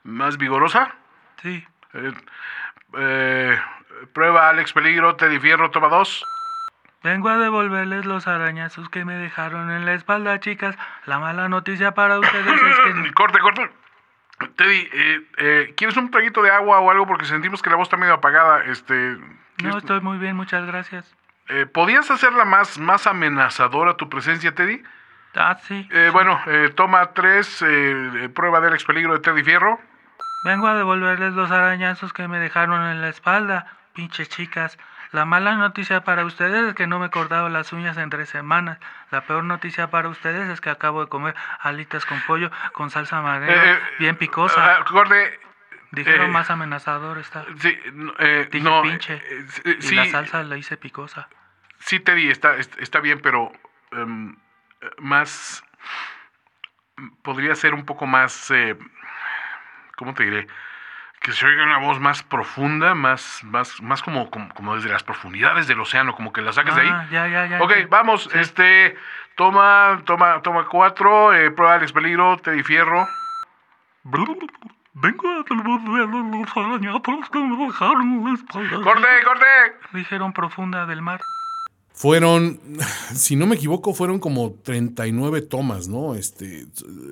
más 0.04 0.40
vigorosa? 0.40 0.96
Sí. 1.44 1.64
Eh, 1.94 2.12
eh, 2.98 3.60
prueba 4.14 4.50
Alex 4.50 4.74
Peligro, 4.74 5.16
Teddy 5.16 5.40
Fierro, 5.40 5.70
toma 5.70 5.90
dos. 5.90 6.26
Vengo 7.04 7.30
a 7.30 7.38
devolverles 7.38 8.06
los 8.08 8.28
arañazos 8.28 8.90
que 8.90 9.06
me 9.06 9.14
dejaron 9.14 9.70
en 9.70 9.86
la 9.86 9.94
espalda, 9.94 10.40
chicas. 10.40 10.76
La 11.06 11.20
mala 11.20 11.48
noticia 11.48 11.94
para 11.94 12.20
ustedes 12.20 12.48
es 12.52 12.80
que... 12.80 13.12
Corte, 13.14 13.38
corte. 13.42 13.70
Teddy, 14.56 14.90
eh, 14.92 15.22
eh, 15.38 15.74
¿quieres 15.78 15.96
un 15.98 16.10
traguito 16.10 16.42
de 16.42 16.50
agua 16.50 16.80
o 16.80 16.90
algo? 16.90 17.06
Porque 17.06 17.26
sentimos 17.26 17.62
que 17.62 17.70
la 17.70 17.76
voz 17.76 17.86
está 17.86 17.98
medio 17.98 18.16
apagada. 18.16 18.64
Este, 18.66 19.18
No, 19.18 19.20
¿quieres- 19.58 19.76
estoy 19.78 20.02
muy 20.02 20.18
bien, 20.18 20.36
muchas 20.36 20.66
gracias. 20.66 21.16
Eh, 21.50 21.66
¿Podías 21.66 22.10
hacerla 22.12 22.46
más, 22.46 22.78
más 22.78 23.08
amenazadora 23.08 23.96
tu 23.96 24.10
presencia, 24.10 24.54
Teddy? 24.56 24.84
Ah, 25.36 25.58
sí. 25.62 25.88
Eh, 25.92 26.10
bueno, 26.14 26.40
eh, 26.48 26.72
toma 26.76 27.12
tres, 27.14 27.62
eh, 27.68 28.30
prueba 28.34 28.62
de 28.62 28.68
Alex 28.68 28.86
Peligro 28.86 29.14
de 29.14 29.20
Teddy 29.20 29.44
Fierro. 29.44 29.80
Vengo 30.46 30.68
a 30.68 30.76
devolverles 30.76 31.34
los 31.34 31.52
arañazos 31.52 32.14
que 32.14 32.28
me 32.28 32.40
dejaron 32.40 32.82
en 32.90 33.02
la 33.02 33.10
espalda, 33.10 33.68
pinches 33.94 34.30
chicas. 34.30 34.78
La 35.12 35.26
mala 35.26 35.56
noticia 35.56 36.04
para 36.04 36.26
ustedes 36.26 36.70
es 36.70 36.74
que 36.76 36.88
no 36.88 37.00
me 37.00 37.08
he 37.08 37.10
cortado 37.10 37.48
las 37.50 37.72
uñas 37.74 37.98
en 37.98 38.10
tres 38.10 38.30
semanas. 38.30 38.80
La 39.12 39.22
peor 39.22 39.44
noticia 39.44 39.90
para 39.90 40.10
ustedes 40.10 40.50
es 40.50 40.62
que 40.62 40.70
acabo 40.70 41.02
de 41.04 41.10
comer 41.10 41.36
alitas 41.62 42.06
con 42.06 42.20
pollo 42.28 42.52
con 42.74 42.90
salsa 42.90 43.22
marinera, 43.22 43.54
Eh, 43.66 43.74
eh, 43.74 43.80
bien 44.00 44.18
picosa. 44.18 44.78
ah, 44.78 44.86
Gorde, 44.92 45.40
Dijeron 45.96 46.28
eh, 46.30 46.34
más 46.34 46.50
amenazador 46.52 47.18
está. 47.18 47.46
sí, 47.58 47.78
eh, 48.20 48.48
Dije 48.52 48.64
no, 48.64 48.82
pinche. 48.84 49.16
eh, 49.16 49.46
sí, 49.50 49.62
y 49.78 49.82
sí, 49.82 49.96
la 49.96 50.06
salsa 50.06 50.44
la 50.44 50.58
hice 50.58 50.78
picosa. 50.78 51.28
sí, 51.80 52.00
Teddy, 52.00 52.30
está, 52.30 52.58
est- 52.58 52.78
está 52.80 53.00
bien, 53.00 53.20
pero 53.22 53.52
em, 53.92 54.36
eh, 54.82 54.90
más... 55.00 55.64
Podría 57.24 57.56
ser 57.56 57.74
un 57.74 57.86
poco 57.86 58.06
más... 58.06 58.50
eh, 58.52 58.78
¿Cómo 59.98 60.14
te 60.14 60.24
diré? 60.24 60.48
Que 61.22 61.32
se 61.32 61.46
oiga 61.46 61.64
una 61.64 61.80
voz 61.80 62.00
más 62.00 62.22
profunda, 62.24 62.94
más, 62.96 63.44
más, 63.44 63.82
más 63.82 64.04
como, 64.04 64.30
como, 64.30 64.50
como 64.54 64.76
desde 64.76 64.90
las 64.90 65.04
profundidades 65.04 65.68
del 65.68 65.80
océano, 65.80 66.14
como 66.16 66.32
que 66.32 66.42
la 66.42 66.54
saques 66.54 66.76
de 66.76 66.82
ahí. 66.82 66.90
Ah, 66.92 67.06
ya, 67.10 67.28
ya, 67.28 67.46
ya. 67.48 67.62
Ok, 67.64 67.72
ya. 67.80 67.88
vamos, 67.88 68.30
este, 68.36 68.96
toma, 69.36 70.02
toma, 70.06 70.42
toma 70.42 70.66
cuatro, 70.66 71.34
eh, 71.34 71.50
prueba 71.52 71.76
Alex 71.76 71.94
Peligro, 71.94 72.38
Teddy 72.38 72.62
Fierro. 72.64 73.08
Vengo 74.96 75.28
a 75.28 75.44
los 75.44 76.58
arañazos 76.58 77.30
que 77.30 77.40
me 77.40 77.66
dejaron 77.66 78.02
en 78.02 78.24
la 78.24 78.34
espalda. 78.34 78.82
¡Corte, 78.82 79.08
corte! 79.26 79.46
Dijeron 79.94 80.32
profunda 80.32 80.86
del 80.86 81.02
mar. 81.02 81.20
Fueron, 81.94 82.60
si 83.14 83.36
no 83.36 83.46
me 83.46 83.56
equivoco, 83.56 83.94
fueron 83.94 84.20
como 84.20 84.54
39 84.64 85.42
tomas, 85.42 85.90
¿no? 85.90 86.16
Este, 86.16 86.66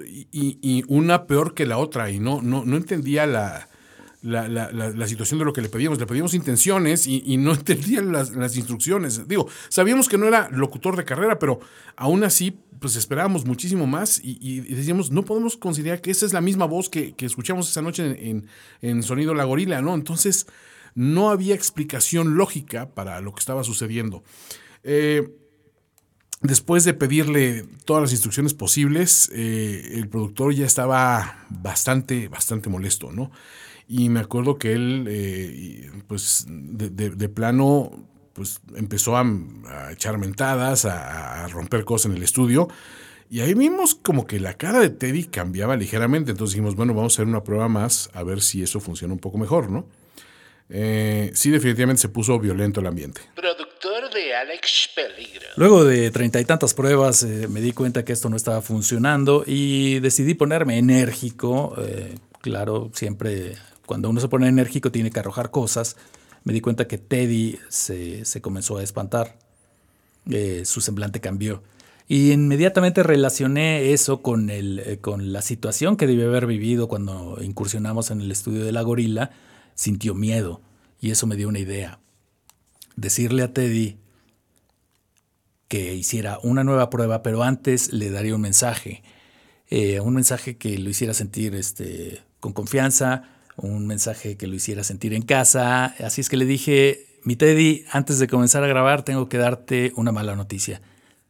y, 0.08 0.28
y 0.62 0.84
una 0.88 1.26
peor 1.26 1.54
que 1.54 1.66
la 1.66 1.78
otra, 1.78 2.10
y 2.10 2.20
no, 2.20 2.42
no, 2.42 2.64
no 2.66 2.78
entendía 2.78 3.26
la, 3.26 3.68
la, 4.24 4.48
la- 4.48 4.72
la- 4.72 5.08
situación 5.08 5.38
de 5.40 5.46
lo 5.46 5.54
que 5.54 5.62
le 5.62 5.70
pedíamos. 5.70 6.00
Le 6.00 6.06
pedíamos 6.08 6.34
intenciones 6.34 7.06
y, 7.08 7.38
no 7.38 7.54
entendía 7.54 8.02
las, 8.02 8.32
las 8.32 8.58
instrucciones. 8.58 9.28
Digo, 9.28 9.48
sabíamos 9.70 10.10
que 10.10 10.18
no 10.18 10.28
era 10.28 10.50
locutor 10.50 10.96
de 10.98 11.06
carrera, 11.06 11.38
pero 11.38 11.60
aún 11.96 12.24
así, 12.24 12.58
pues 12.80 12.96
esperábamos 12.96 13.46
muchísimo 13.46 13.86
más 13.86 14.20
y, 14.24 14.62
decíamos, 14.62 15.12
no 15.12 15.24
podemos 15.24 15.56
considerar 15.58 16.02
que 16.02 16.12
esa 16.12 16.26
es 16.26 16.34
la 16.34 16.42
misma 16.42 16.66
voz 16.66 16.90
que, 16.90 17.14
que 17.14 17.26
escuchamos 17.26 17.70
esa 17.70 17.82
noche 17.82 18.06
en, 18.06 18.18
en- 18.28 18.48
en 18.90 19.04
Sonido 19.04 19.34
La 19.34 19.44
Gorila, 19.44 19.82
¿no? 19.82 19.94
Entonces, 19.94 20.48
no 20.96 21.30
había 21.30 21.56
explicación 21.56 22.36
lógica 22.38 22.90
para 22.94 23.22
lo 23.22 23.34
que 23.34 23.40
estaba 23.40 23.64
sucediendo. 23.64 24.24
Eh, 24.84 25.30
después 26.42 26.84
de 26.84 26.94
pedirle 26.94 27.66
todas 27.86 28.02
las 28.04 28.12
instrucciones 28.12 28.54
posibles, 28.54 29.30
eh, 29.34 29.92
el 29.94 30.08
productor 30.10 30.54
ya 30.54 30.66
estaba 30.66 31.46
bastante, 31.50 32.28
bastante 32.28 32.70
molesto, 32.70 33.12
¿no? 33.12 33.32
Y 33.88 34.10
me 34.10 34.20
acuerdo 34.22 34.58
que 34.58 34.74
él, 34.74 35.06
eh, 35.10 35.92
pues, 36.08 36.46
de, 36.48 36.90
de- 36.90 37.10
de 37.12 37.30
plano, 37.30 38.08
pues, 38.34 38.62
empezó 38.76 39.18
a, 39.18 39.22
a 39.68 39.92
echar 39.92 40.18
mentadas, 40.18 40.86
a, 40.86 41.44
a 41.44 41.48
romper 41.50 41.84
cosas 41.86 42.12
en 42.12 42.18
el 42.18 42.24
estudio. 42.24 42.68
Y 43.30 43.42
ahí 43.42 43.54
vimos 43.56 43.96
como 43.96 44.26
que 44.28 44.40
la 44.40 44.54
cara 44.56 44.80
de 44.80 44.90
Teddy 44.90 45.26
cambiaba 45.26 45.76
ligeramente. 45.76 46.32
Entonces 46.32 46.54
dijimos, 46.56 46.76
bueno, 46.76 46.94
vamos 46.94 47.14
a 47.14 47.16
hacer 47.16 47.28
una 47.28 47.44
prueba 47.44 47.68
más 47.68 48.10
a 48.14 48.24
ver 48.24 48.42
si 48.42 48.62
eso 48.64 48.80
funciona 48.80 49.14
un 49.14 49.20
poco 49.20 49.38
mejor, 49.38 49.70
¿no? 49.72 49.88
Eh, 50.70 51.32
sí, 51.34 51.50
definitivamente 51.52 52.02
se 52.02 52.10
puso 52.10 52.40
violento 52.40 52.80
el 52.80 52.88
ambiente. 52.88 53.22
Productor 53.36 54.12
de 54.14 54.34
Alex 54.36 54.90
Peligro. 54.96 55.48
Luego 55.58 55.84
de 55.84 56.10
treinta 56.12 56.40
y 56.40 56.46
tantas 56.46 56.74
pruebas 56.74 57.24
eh, 57.24 57.48
me 57.50 57.60
di 57.62 57.74
cuenta 57.74 58.06
que 58.06 58.14
esto 58.14 58.30
no 58.30 58.36
estaba 58.38 58.62
funcionando 58.62 59.44
y 59.46 60.00
decidí 60.00 60.34
ponerme 60.36 60.78
enérgico. 60.78 61.76
eh, 61.80 62.16
claro, 62.42 62.92
siempre 62.94 63.56
cuando 63.94 64.10
uno 64.10 64.20
se 64.20 64.28
pone 64.28 64.48
enérgico 64.48 64.92
tiene 64.92 65.12
que 65.12 65.20
arrojar 65.20 65.52
cosas. 65.52 65.98
Me 66.46 66.52
di 66.52 66.62
cuenta 66.62 66.88
que 66.88 66.98
Teddy 66.98 67.60
se, 67.70 68.26
se 68.26 68.42
comenzó 68.42 68.78
a 68.78 68.84
espantar. 68.84 69.38
Eh, 70.32 70.64
su 70.66 70.82
semblante 70.82 71.22
cambió. 71.22 71.62
Y 72.08 72.32
inmediatamente 72.32 73.04
relacioné 73.04 73.94
eso 73.94 74.24
con, 74.24 74.50
el, 74.50 74.80
eh, 74.80 74.98
con 74.98 75.32
la 75.32 75.44
situación 75.44 75.96
que 75.96 76.08
debió 76.08 76.28
haber 76.28 76.48
vivido 76.48 76.88
cuando 76.88 77.38
incursionamos 77.44 78.10
en 78.10 78.22
el 78.22 78.32
estudio 78.32 78.66
de 78.66 78.72
la 78.72 78.82
gorila. 78.82 79.30
Sintió 79.76 80.16
miedo 80.16 80.60
y 81.00 81.12
eso 81.12 81.28
me 81.28 81.36
dio 81.36 81.48
una 81.48 81.60
idea. 81.60 82.00
Decirle 82.96 83.44
a 83.44 83.54
Teddy 83.54 84.00
que 85.68 85.94
hiciera 85.94 86.40
una 86.42 86.64
nueva 86.64 86.90
prueba, 86.90 87.22
pero 87.22 87.44
antes 87.44 87.94
le 87.94 88.10
daría 88.10 88.34
un 88.34 88.42
mensaje. 88.42 89.04
Eh, 89.70 90.00
un 90.00 90.16
mensaje 90.16 90.58
que 90.58 90.80
lo 90.80 90.90
hiciera 90.90 91.14
sentir 91.14 91.54
este, 91.54 92.24
con 92.40 92.54
confianza, 92.54 93.30
un 93.58 93.88
mensaje 93.88 94.38
que 94.38 94.48
lo 94.48 94.56
hiciera 94.56 94.84
sentir 94.84 95.14
en 95.14 95.24
casa. 95.24 95.86
Así 96.00 96.22
es 96.22 96.30
que 96.30 96.38
le 96.38 96.46
dije, 96.46 97.06
mi 97.24 97.36
Teddy, 97.36 97.86
antes 97.92 98.20
de 98.20 98.28
comenzar 98.28 98.64
a 98.64 98.68
grabar 98.68 99.04
tengo 99.04 99.30
que 99.30 99.38
darte 99.38 99.92
una 99.96 100.12
mala 100.12 100.36
noticia. 100.36 100.82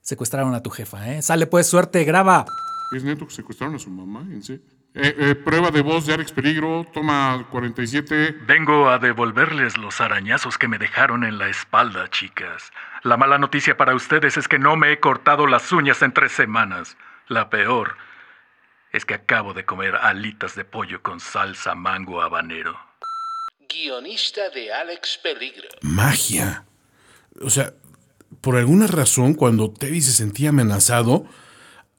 Secuestraron 0.02 0.54
a 0.54 0.62
tu 0.62 0.70
jefa, 0.70 1.14
¿eh? 1.14 1.22
Sale 1.22 1.48
pues, 1.48 1.68
suerte, 1.68 2.04
graba. 2.04 2.46
¿Es 2.96 3.04
neto 3.04 3.28
que 3.28 3.34
secuestraron 3.34 3.76
a 3.76 3.80
su 3.80 3.90
mamá? 3.90 4.22
¿En 4.30 4.44
serio? 4.44 4.64
Eh, 4.96 5.16
eh, 5.18 5.36
prueba 5.36 5.72
de 5.72 5.82
voz 5.82 6.06
de 6.06 6.14
Alex 6.14 6.32
Peligro, 6.34 6.86
toma 6.94 7.48
47. 7.50 8.36
Vengo 8.46 8.90
a 8.90 9.00
devolverles 9.00 9.78
los 9.78 10.02
arañazos 10.02 10.60
que 10.60 10.68
me 10.68 10.78
dejaron 10.78 11.24
en 11.24 11.40
la 11.40 11.50
espalda, 11.50 12.10
chicas. 12.10 12.72
La 13.02 13.18
mala 13.18 13.40
noticia 13.40 13.76
para 13.76 13.96
ustedes 13.96 14.38
es 14.38 14.48
que 14.48 14.60
no 14.60 14.76
me 14.76 14.92
he 14.92 15.00
cortado 15.00 15.48
las 15.48 15.72
uñas 15.72 16.02
en 16.04 16.14
tres 16.14 16.32
semanas. 16.32 16.96
La 17.28 17.50
peor 17.50 17.96
es 18.94 19.06
que 19.06 19.16
acabo 19.16 19.54
de 19.54 19.66
comer 19.66 19.96
alitas 19.96 20.56
de 20.56 20.64
pollo 20.66 21.02
con 21.02 21.20
salsa 21.20 21.76
mango 21.76 22.22
habanero. 22.22 22.78
Guionista 23.68 24.50
de 24.54 24.72
Alex 24.72 25.20
Peligro. 25.22 25.68
magia. 25.82 26.66
O 27.42 27.50
sea, 27.50 27.74
por 28.42 28.56
alguna 28.56 28.88
razón, 28.88 29.34
cuando 29.34 29.72
Teddy 29.72 30.02
se 30.02 30.12
sentía 30.12 30.50
amenazado, 30.50 31.26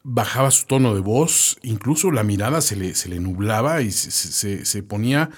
bajaba 0.05 0.51
su 0.51 0.67
tono 0.67 0.95
de 0.95 1.01
voz, 1.01 1.57
incluso 1.63 2.11
la 2.13 2.23
mirada 2.23 2.61
se 2.61 2.77
le, 2.77 2.95
se 2.95 3.09
le 3.09 3.19
nublaba 3.19 3.81
y 3.81 3.91
se, 3.91 4.11
se- 4.11 4.65
se 4.65 4.83
ponía... 4.83 5.31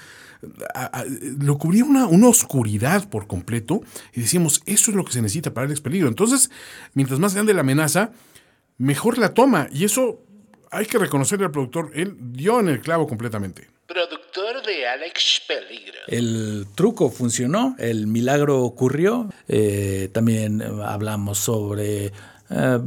a- 0.75 0.99
a- 0.99 1.05
lo 1.39 1.57
cubría 1.57 1.85
una, 1.85 2.05
una 2.05 2.27
oscuridad 2.27 3.09
por 3.09 3.25
completo 3.25 3.81
y 4.13 4.21
decíamos, 4.21 4.61
eso 4.67 4.91
es 4.91 4.97
lo 4.97 5.05
que 5.05 5.13
se 5.13 5.21
necesita 5.21 5.53
para 5.53 5.65
Alex 5.65 5.81
Peligro. 5.81 6.07
Entonces, 6.07 6.51
mientras 6.93 7.19
más 7.19 7.33
grande 7.33 7.53
la 7.55 7.61
amenaza, 7.61 8.11
mejor 8.77 9.17
la 9.17 9.33
toma. 9.33 9.67
Y 9.71 9.85
eso 9.85 10.21
hay 10.71 10.85
que 10.85 10.97
reconocerle 10.97 11.45
al 11.45 11.51
productor, 11.51 11.91
él 11.93 12.15
dio 12.19 12.59
en 12.59 12.69
el 12.69 12.81
clavo 12.81 13.07
completamente. 13.07 13.67
Productor 13.87 14.65
de 14.65 14.87
Alex 14.87 15.41
Peligro. 15.47 15.99
El 16.07 16.67
truco 16.75 17.09
funcionó, 17.09 17.75
el 17.79 18.07
milagro 18.07 18.61
ocurrió. 18.61 19.29
Eh, 19.47 20.09
también 20.11 20.61
hablamos 20.61 21.37
sobre, 21.37 22.11
eh, 22.49 22.79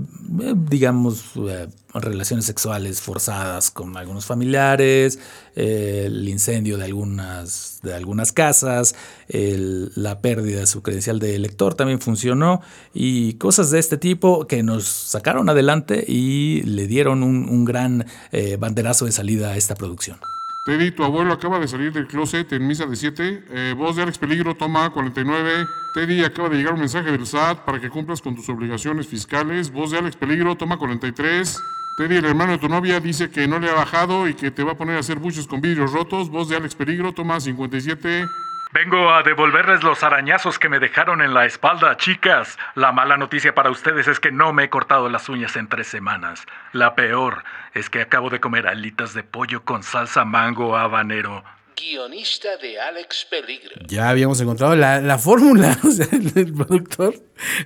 digamos, 0.57 1.33
eh, 1.37 1.69
relaciones 1.93 2.47
sexuales 2.47 3.01
forzadas 3.03 3.71
con 3.71 3.97
algunos 3.97 4.25
familiares, 4.25 5.19
eh, 5.55 6.05
el 6.07 6.29
incendio 6.29 6.79
de 6.79 6.85
algunas, 6.85 7.81
de 7.83 7.95
algunas 7.95 8.33
casas, 8.33 8.95
la 9.29 10.21
pérdida 10.21 10.61
de 10.61 10.67
su 10.67 10.83
credencial 10.83 11.19
de 11.19 11.35
elector 11.37 11.75
también 11.75 12.01
funcionó 12.01 12.63
y 12.95 13.35
cosas 13.35 13.71
de 13.71 13.79
este 13.79 13.99
tipo 13.99 14.47
que 14.47 14.63
nos 14.63 14.85
sacaron 14.85 15.49
adelante 15.49 16.05
y 16.07 16.63
le 16.63 16.87
dieron 16.87 17.23
un, 17.23 17.49
un 17.49 17.65
gran 17.65 18.07
eh, 18.33 18.57
banderazo 18.59 19.05
de 19.05 19.13
salida 19.13 19.51
a 19.51 19.57
esta 19.57 19.75
producción. 19.75 20.19
Teddy, 20.65 20.91
tu 20.93 21.05
abuelo 21.05 21.33
acaba 21.33 21.59
de 21.59 21.69
salir 21.69 21.93
del 21.93 22.07
closet 22.07 22.53
en 22.53 22.67
misa 22.67 22.87
de 22.87 22.97
7. 22.97 23.75
voz 23.77 23.97
de 23.97 24.03
Alex 24.03 24.19
Peligro, 24.19 24.55
toma 24.55 24.91
49. 24.93 25.67
Teddy, 25.93 26.25
acaba 26.25 26.49
de 26.49 26.57
llegar 26.57 26.75
un 26.75 26.81
mensaje 26.81 27.11
del 27.11 27.27
SAT 27.27 27.65
para 27.65 27.81
que 27.81 27.91
cumplas 27.91 28.23
con 28.23 28.37
tus 28.37 28.49
obligaciones 28.49 29.09
fiscales. 29.09 29.73
Voz 29.73 29.91
de 29.91 29.99
Alex 29.99 30.17
Peligro, 30.17 30.57
toma 30.57 30.77
43. 30.77 31.63
Teddy, 31.97 32.17
el 32.17 32.25
hermano 32.25 32.53
de 32.53 32.59
tu 32.59 32.69
novia, 32.69 33.01
dice 33.01 33.31
que 33.31 33.49
no 33.49 33.59
le 33.59 33.69
ha 33.69 33.75
bajado 33.75 34.29
y 34.29 34.35
que 34.35 34.53
te 34.53 34.63
va 34.63 34.73
a 34.73 34.77
poner 34.77 34.97
a 34.97 35.01
hacer 35.01 35.19
buchos 35.19 35.49
con 35.49 35.61
vidrios 35.61 35.93
rotos. 35.93 36.31
Voz 36.31 36.49
de 36.49 36.57
Alex 36.57 36.77
Peligro, 36.77 37.13
toma 37.13 37.41
57. 37.41 38.29
Vengo 38.73 39.13
a 39.13 39.25
devolverles 39.25 39.83
los 39.83 40.05
arañazos 40.05 40.61
que 40.61 40.69
me 40.69 40.79
dejaron 40.79 41.23
en 41.23 41.35
la 41.35 41.45
espalda, 41.45 41.97
chicas. 41.97 42.57
La 42.77 42.93
mala 42.93 43.17
noticia 43.17 43.53
para 43.53 43.69
ustedes 43.69 44.07
es 44.07 44.21
que 44.21 44.31
no 44.31 44.53
me 44.53 44.65
he 44.65 44.71
cortado 44.71 45.09
las 45.09 45.29
uñas 45.29 45.57
en 45.57 45.67
tres 45.67 45.89
semanas. 45.89 46.47
La 46.73 46.95
peor 46.95 47.43
es 47.75 47.91
que 47.91 48.01
acabo 48.01 48.31
de 48.31 48.39
comer 48.39 48.69
alitas 48.69 49.13
de 49.13 49.25
pollo 49.25 49.65
con 49.65 49.83
salsa 49.83 50.25
mango 50.25 50.77
habanero. 50.77 51.43
Guionista 51.81 52.57
de 52.57 52.79
Alex 52.79 53.27
Peligro. 53.31 53.75
Ya 53.87 54.11
habíamos 54.11 54.41
encontrado 54.41 54.77
la, 54.77 55.01
la 55.01 55.19
fórmula. 55.19 55.79
O 55.91 55.91
sea, 55.91 56.07
el, 56.13 56.53
productor 56.53 57.15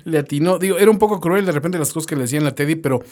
le 0.05 0.19
atinó. 0.19 0.59
Digo, 0.59 0.79
era 0.79 0.91
un 0.91 0.99
poco 0.99 1.21
cruel 1.21 1.45
de 1.45 1.53
repente 1.53 1.79
las 1.79 1.93
cosas 1.93 2.07
que 2.07 2.17
le 2.17 2.23
decían 2.23 2.47
a 2.47 2.55
Teddy, 2.55 2.77
pero 2.77 3.03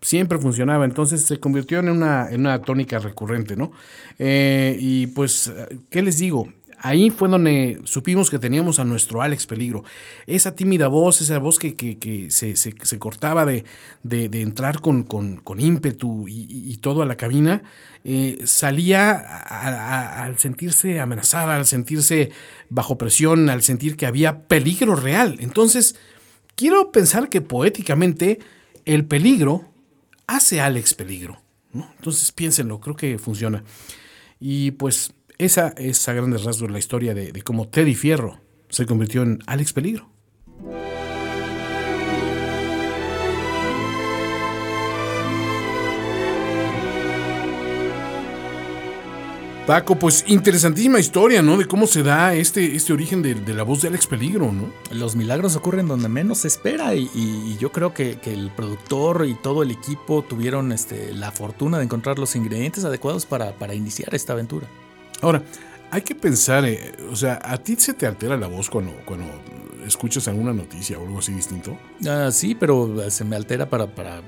siempre 0.00 0.38
funcionaba. 0.38 0.84
Entonces 0.84 1.24
se 1.24 1.40
convirtió 1.40 1.78
en 1.78 1.88
una, 1.88 2.28
en 2.30 2.40
una 2.40 2.60
tónica 2.60 2.98
recurrente, 2.98 3.56
¿no? 3.56 3.72
Eh, 4.18 4.76
y 4.78 5.06
pues, 5.08 5.52
¿qué 5.90 6.02
les 6.02 6.18
digo? 6.18 6.48
Ahí 6.84 7.10
fue 7.10 7.28
donde 7.28 7.80
supimos 7.84 8.28
que 8.28 8.38
teníamos 8.40 8.78
a 8.80 8.84
nuestro 8.84 9.22
Alex 9.22 9.46
Peligro. 9.46 9.84
Esa 10.26 10.54
tímida 10.56 10.88
voz, 10.88 11.20
esa 11.20 11.38
voz 11.38 11.58
que, 11.58 11.74
que- 11.74 11.96
que 11.98 12.30
se, 12.30 12.56
se- 12.56 12.98
cortaba 12.98 13.46
de, 13.46 13.64
de- 14.02 14.28
de 14.28 14.40
entrar 14.40 14.80
con, 14.80 15.04
con- 15.04 15.36
con 15.36 15.60
ímpetu 15.60 16.26
y, 16.28 16.46
y- 16.50 16.76
todo 16.78 17.02
a 17.02 17.06
la 17.06 17.16
cabina, 17.16 17.62
eh, 18.04 18.38
salía 18.44 19.12
al 19.12 20.38
sentirse 20.38 20.98
amenazada, 21.00 21.54
al 21.56 21.66
sentirse 21.66 22.30
bajo 22.68 22.98
presión, 22.98 23.48
al 23.48 23.62
sentir 23.62 23.96
que 23.96 24.06
había 24.06 24.42
peligro 24.48 24.96
real. 24.96 25.36
Entonces, 25.40 25.94
quiero 26.56 26.90
pensar 26.90 27.28
que 27.28 27.40
poéticamente 27.40 28.40
el 28.84 29.04
peligro 29.04 29.68
hace 30.26 30.60
a 30.60 30.66
Alex 30.66 30.94
peligro. 30.94 31.40
Entonces 31.72 32.32
piénsenlo, 32.32 32.80
creo 32.80 32.96
que 32.96 33.18
funciona. 33.18 33.62
Y 34.40 34.72
pues 34.72 35.12
esa 35.44 35.74
es 35.76 36.08
a 36.08 36.12
grandes 36.12 36.44
rasgos 36.44 36.70
la 36.70 36.78
historia 36.78 37.14
de, 37.14 37.32
cómo 37.42 37.68
Teddy 37.68 37.94
Fierro 37.94 38.40
se 38.68 38.86
convirtió 38.86 39.22
en 39.22 39.40
Alex 39.46 39.72
Peligro. 39.72 40.08
Paco, 49.66 49.96
pues 49.96 50.24
interesantísima 50.26 50.98
historia, 50.98 51.40
¿no? 51.40 51.56
De 51.56 51.66
cómo 51.66 51.86
se 51.86 52.02
da 52.02 52.34
este, 52.34 52.76
este 52.76 52.92
origen 52.92 53.22
de, 53.22 53.34
de 53.34 53.54
la 53.54 53.62
voz 53.62 53.82
de 53.82 53.88
Alex 53.88 54.06
Peligro, 54.06 54.52
¿no? 54.52 54.72
Los 54.92 55.16
milagros 55.16 55.56
ocurren 55.56 55.86
donde 55.86 56.08
menos 56.08 56.38
se 56.38 56.48
espera 56.48 56.94
y, 56.94 57.10
y 57.14 57.56
yo 57.58 57.72
creo 57.72 57.94
que, 57.94 58.18
que 58.18 58.32
el 58.32 58.50
productor 58.50 59.24
y 59.26 59.34
todo 59.34 59.62
el 59.62 59.70
equipo 59.70 60.22
tuvieron 60.22 60.72
este, 60.72 61.12
la 61.12 61.30
fortuna 61.32 61.78
de 61.78 61.84
encontrar 61.84 62.18
los 62.18 62.34
ingredientes 62.36 62.84
adecuados 62.84 63.24
para, 63.26 63.52
para 63.52 63.74
iniciar 63.74 64.14
esta 64.14 64.32
aventura. 64.32 64.68
Ahora, 65.22 65.42
hay 65.90 66.02
que 66.02 66.14
pensar, 66.14 66.64
eh, 66.66 66.92
o 67.10 67.16
sea, 67.16 67.40
¿a 67.42 67.56
ti 67.56 67.76
se 67.78 67.94
te 67.94 68.06
altera 68.06 68.36
la 68.36 68.48
voz 68.48 68.68
cuando, 68.68 68.92
cuando 69.04 69.26
escuchas 69.86 70.28
alguna 70.28 70.52
noticia 70.52 70.98
o 70.98 71.06
algo 71.06 71.18
así 71.20 71.32
distinto? 71.32 71.78
Ah, 72.06 72.30
sí, 72.30 72.54
pero 72.54 73.02
eh, 73.02 73.10
se 73.10 73.24
me 73.24 73.36
altera 73.36 73.70
para, 73.70 73.86
para 73.86 74.20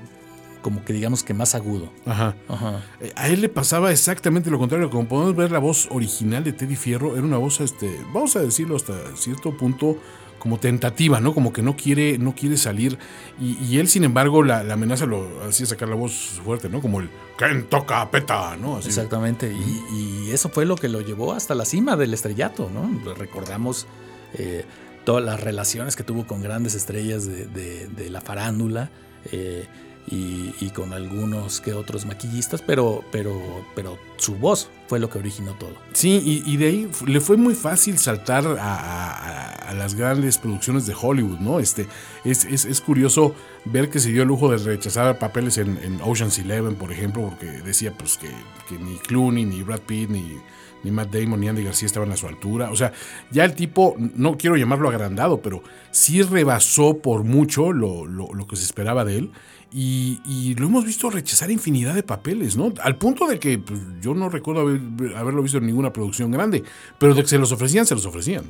como 0.61 0.83
que 0.83 0.93
digamos 0.93 1.21
que 1.23 1.33
más 1.35 1.53
agudo. 1.53 1.91
Ajá. 2.07 2.35
Ajá. 2.47 2.83
Eh, 2.99 3.11
A 3.15 3.27
él 3.29 3.41
le 3.41 3.49
pasaba 3.49 3.91
exactamente 3.91 4.49
lo 4.49 4.57
contrario. 4.57 4.89
Como 4.89 5.07
podemos 5.07 5.35
ver, 5.35 5.51
la 5.51 5.59
voz 5.59 5.87
original 5.91 6.43
de 6.43 6.53
Teddy 6.53 6.75
Fierro 6.75 7.15
era 7.15 7.23
una 7.23 7.37
voz, 7.37 7.61
este, 7.61 7.99
vamos 8.13 8.35
a 8.35 8.39
decirlo 8.39 8.75
hasta 8.75 8.93
cierto 9.15 9.55
punto, 9.55 9.97
como 10.45 10.59
tentativa, 10.59 11.19
¿no? 11.19 11.33
Como 11.33 11.51
que 11.51 11.63
no 11.63 11.75
quiere, 11.75 12.19
no 12.19 12.35
quiere 12.35 12.55
salir. 12.55 12.99
Y, 13.41 13.57
y 13.65 13.79
él, 13.79 13.87
sin 13.87 14.03
embargo, 14.03 14.43
la, 14.43 14.63
la 14.63 14.75
amenaza 14.75 15.07
lo 15.07 15.27
hacía 15.43 15.65
sacar 15.65 15.89
la 15.89 15.95
voz 15.95 16.39
fuerte, 16.45 16.69
¿no? 16.69 16.81
Como 16.81 16.99
el 17.01 17.09
¿Quién 17.35 17.63
toca 17.67 18.11
peta? 18.11 18.55
¿no? 18.55 18.77
Así. 18.77 18.89
Exactamente, 18.89 19.51
y, 19.51 20.27
y 20.27 20.31
eso 20.31 20.49
fue 20.49 20.65
lo 20.67 20.75
que 20.75 20.87
lo 20.87 21.01
llevó 21.01 21.33
hasta 21.33 21.55
la 21.55 21.65
cima 21.65 21.95
del 21.97 22.13
estrellato, 22.13 22.69
¿no? 22.71 22.87
Recordamos 23.15 23.87
eh, 24.35 24.65
todas 25.03 25.25
las 25.25 25.39
relaciones 25.41 25.95
que 25.95 26.03
tuvo 26.03 26.27
con 26.27 26.43
grandes 26.43 26.75
estrellas 26.75 27.25
de, 27.25 27.47
de- 27.47 27.87
de 27.87 28.09
la 28.11 28.21
farándula 28.21 28.91
eh, 29.31 29.65
y, 30.07 30.53
y 30.61 30.69
con 30.75 30.93
algunos 30.93 31.59
que 31.59 31.73
otros 31.73 32.05
maquillistas, 32.05 32.61
pero, 32.61 33.03
pero, 33.11 33.65
pero 33.73 33.97
su 34.17 34.35
voz 34.35 34.69
fue 34.87 34.99
lo 34.99 35.09
que 35.09 35.17
originó 35.17 35.53
todo. 35.53 35.73
Sí, 35.93 36.43
y, 36.45 36.57
de 36.57 36.67
ahí 36.67 36.89
le 37.07 37.19
fue 37.21 37.37
muy 37.37 37.55
fácil 37.55 37.97
saltar 37.97 38.45
a, 38.59 39.73
las 39.75 39.95
grandes 39.95 40.37
producciones 40.37 40.85
de 40.85 40.93
Hollywood, 40.99 41.39
¿no? 41.39 41.59
Este, 41.59 41.87
es, 42.23 42.45
es- 42.45 42.65
es 42.65 42.81
curioso 42.81 43.33
ver 43.65 43.89
que 43.89 43.99
se 43.99 44.09
dio 44.11 44.21
el 44.21 44.27
lujo 44.27 44.49
de 44.51 44.57
rechazar 44.57 45.17
papeles 45.19 45.57
en, 45.57 45.77
en 45.83 45.99
Ocean's 46.03 46.37
Eleven, 46.39 46.75
por 46.75 46.91
ejemplo, 46.91 47.23
porque 47.29 47.47
decía 47.63 47.91
pues 47.97 48.17
que, 48.17 48.29
que 48.69 48.77
ni 48.77 48.97
Clooney, 48.97 49.43
ni 49.45 49.63
Brad 49.63 49.81
Pitt, 49.81 50.09
ni, 50.09 50.37
ni 50.83 50.91
Matt 50.91 51.11
Damon, 51.13 51.39
ni 51.39 51.47
Andy 51.49 51.63
García 51.63 51.87
estaban 51.87 52.11
a 52.11 52.17
su 52.17 52.27
altura. 52.27 52.69
O 52.71 52.75
sea, 52.75 52.93
ya 53.31 53.43
el 53.43 53.53
tipo, 53.55 53.95
no 53.97 54.37
quiero 54.37 54.55
llamarlo 54.55 54.87
agrandado, 54.89 55.41
pero 55.41 55.63
sí 55.91 56.21
rebasó 56.21 56.99
por 56.99 57.23
mucho 57.23 57.71
lo, 57.73 58.05
lo- 58.05 58.33
lo 58.33 58.45
que 58.47 58.55
se 58.55 58.63
esperaba 58.63 59.03
de 59.03 59.17
él. 59.17 59.31
Y, 59.77 60.21
y 60.25 60.53
lo 60.55 60.67
hemos 60.67 60.85
visto 60.85 61.09
rechazar 61.09 61.51
infinidad 61.51 61.95
de 61.95 62.03
papeles, 62.03 62.55
¿no? 62.55 62.71
Al 62.81 62.95
punto 62.97 63.27
de 63.27 63.39
que 63.39 63.57
pues, 63.57 63.81
yo 63.99 64.13
no 64.13 64.29
recuerdo 64.29 64.61
haber- 64.61 64.74
haberlo 65.15 65.41
visto 65.41 65.57
en 65.57 65.65
ninguna 65.65 65.91
producción 65.91 66.31
grande, 66.31 66.63
pero 66.97 67.13
de 67.13 67.21
que 67.21 67.27
se 67.27 67.37
los 67.37 67.51
ofrecían, 67.51 67.85
se 67.85 67.95
los 67.95 68.05
ofrecían. 68.05 68.45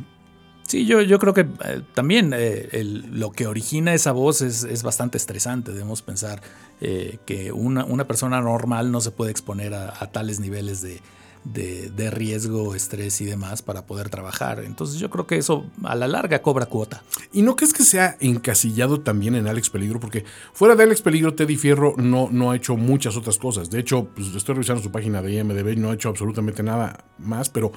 Sí, 0.63 0.85
yo, 0.88 1.01
yo 1.01 1.19
creo 1.19 1.33
que 1.33 1.41
eh, 1.41 1.81
también 1.93 2.31
eh, 2.35 2.83
lo 3.11 3.31
que 3.31 3.45
origina 3.45 3.93
esa 3.93 4.11
voz 4.11 4.41
es, 4.41 4.63
es 4.63 4.81
bastante 4.81 5.17
estresante. 5.17 5.71
Debemos 5.71 6.01
pensar 6.01 6.41
eh, 6.81 7.19
que 7.25 7.51
una, 7.51 7.85
una 7.85 8.05
persona 8.07 8.41
normal 8.41 8.91
no 8.91 8.99
se 8.99 9.11
puede 9.11 9.29
exponer 9.29 9.75
a 9.75 10.11
tales 10.11 10.39
niveles 10.39 10.81
de, 10.81 11.01
de- 11.45 11.89
de 11.91 12.10
riesgo, 12.12 12.75
estrés 12.75 13.21
y 13.21 13.25
demás 13.25 13.62
para 13.62 13.86
poder 13.86 14.10
trabajar. 14.10 14.63
Entonces 14.65 14.99
yo 14.99 15.10
creo 15.10 15.25
que 15.27 15.38
eso 15.38 15.65
a 15.84 15.95
la 15.95 16.08
larga 16.08 16.41
cobra 16.41 16.65
cuota. 16.65 17.03
¿Y 17.31 17.41
no 17.43 17.55
crees 17.55 17.71
que 17.71 17.84
sea 17.84 18.17
encasillado 18.19 18.99
también 18.99 19.36
en 19.36 19.47
Alex 19.47 19.69
Peligro? 19.69 19.99
Porque 19.99 20.25
fuera 20.53 20.75
de 20.75 20.84
Alex 20.84 21.01
Peligro, 21.01 21.34
Teddy 21.36 21.55
Fierro 21.55 21.93
no, 21.97 22.29
no 22.31 22.51
ha 22.51 22.55
hecho 22.55 22.75
muchas 22.75 23.15
otras 23.15 23.38
cosas. 23.38 23.69
De 23.69 23.79
hecho, 23.79 24.10
pues, 24.15 24.36
estoy 24.36 24.55
revisando 24.55 24.81
su 24.84 24.91
página 24.91 25.21
de 25.21 25.34
IMDB 25.36 25.77
no 25.77 25.91
ha 25.91 25.93
hecho 25.93 26.10
absolutamente 26.10 26.63
nada 26.63 27.05
más, 27.19 27.49
pero, 27.49 27.71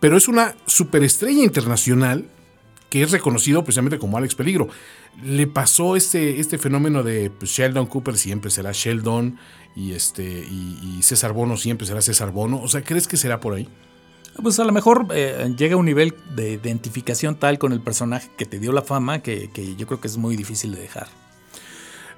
pero 0.00 0.16
es 0.16 0.28
una 0.28 0.54
superestrella 0.66 1.42
internacional 1.44 2.26
que 2.90 3.02
es 3.02 3.10
reconocido 3.10 3.64
precisamente 3.64 3.98
como 3.98 4.16
Alex 4.16 4.34
Peligro. 4.34 4.68
Le 5.24 5.46
pasó 5.46 5.96
este, 5.96 6.38
este 6.40 6.58
fenómeno 6.58 7.02
de 7.02 7.30
pues, 7.30 7.50
Sheldon 7.50 7.86
Cooper 7.86 8.16
siempre 8.16 8.50
será 8.50 8.70
Sheldon 8.72 9.38
y, 9.76 9.92
este, 9.92 10.24
y, 10.24 11.00
César 11.02 11.34
Bono 11.34 11.56
siempre 11.58 11.86
será 11.86 12.00
César 12.00 12.32
Bono. 12.32 12.60
O 12.62 12.66
sea, 12.66 12.82
¿crees 12.82 13.06
que 13.06 13.18
será 13.18 13.38
por 13.40 13.54
ahí? 13.54 13.68
Pues 14.42 14.58
a 14.58 14.64
lo 14.64 14.72
mejor 14.72 15.06
eh, 15.10 15.54
llega 15.56 15.74
a 15.74 15.76
un 15.78 15.86
nivel 15.86 16.14
de 16.34 16.52
identificación 16.52 17.36
tal 17.36 17.58
con 17.58 17.72
el 17.72 17.80
personaje 17.80 18.30
que 18.36 18.46
te 18.46 18.58
dio 18.58 18.72
la 18.72 18.82
fama 18.82 19.20
que, 19.20 19.50
que 19.52 19.76
yo 19.76 19.86
creo 19.86 20.00
que 20.00 20.08
es 20.08 20.16
muy 20.16 20.34
difícil 20.34 20.74
de 20.74 20.80
dejar. 20.80 21.08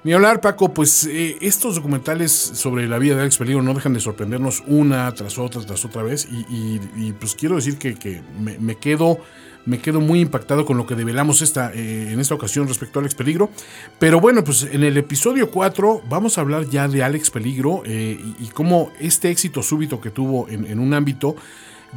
Ni 0.01 0.13
hablar, 0.13 0.39
Paco, 0.39 0.73
pues 0.73 1.03
eh, 1.05 1.37
estos 1.41 1.75
documentales 1.75 2.31
sobre 2.31 2.87
la 2.87 2.97
vida 2.99 3.15
de 3.15 3.21
Alex 3.21 3.37
Peligro 3.37 3.61
no 3.61 3.73
dejan 3.73 3.93
de 3.93 3.99
sorprendernos 3.99 4.63
una 4.65 5.13
tras 5.13 5.37
otra, 5.37 5.61
tras 5.61 5.83
otra 5.83 6.03
vez. 6.03 6.25
Y, 6.31 7.11
pues 7.19 7.35
quiero 7.35 7.57
decir 7.57 7.77
que, 7.77 8.21
me, 8.39 8.77
quedo, 8.77 9.17
me 9.65 9.79
quedo 9.79 9.99
muy 9.99 10.21
impactado 10.21 10.65
con 10.65 10.77
lo 10.77 10.85
que 10.87 10.95
develamos 10.95 11.41
esta, 11.41 11.73
eh, 11.73 12.13
en 12.13 12.19
esta 12.21 12.33
ocasión 12.33 12.69
respecto 12.69 12.99
a 12.99 13.01
Alex 13.01 13.13
Peligro. 13.13 13.49
Pero 13.99 14.21
bueno, 14.21 14.41
pues 14.41 14.63
en 14.63 14.83
el 14.83 14.95
episodio 14.95 15.51
4 15.51 16.03
vamos 16.07 16.37
a 16.37 16.41
hablar 16.41 16.69
ya 16.69 16.87
de 16.87 17.03
Alex 17.03 17.29
Peligro 17.29 17.83
eh, 17.85 18.17
y, 18.39 18.47
cómo 18.53 18.93
este 19.01 19.29
éxito 19.29 19.61
súbito 19.61 19.99
que 19.99 20.11
tuvo 20.11 20.47
en, 20.47 20.65
en 20.65 20.79
un 20.79 20.93
ámbito 20.93 21.35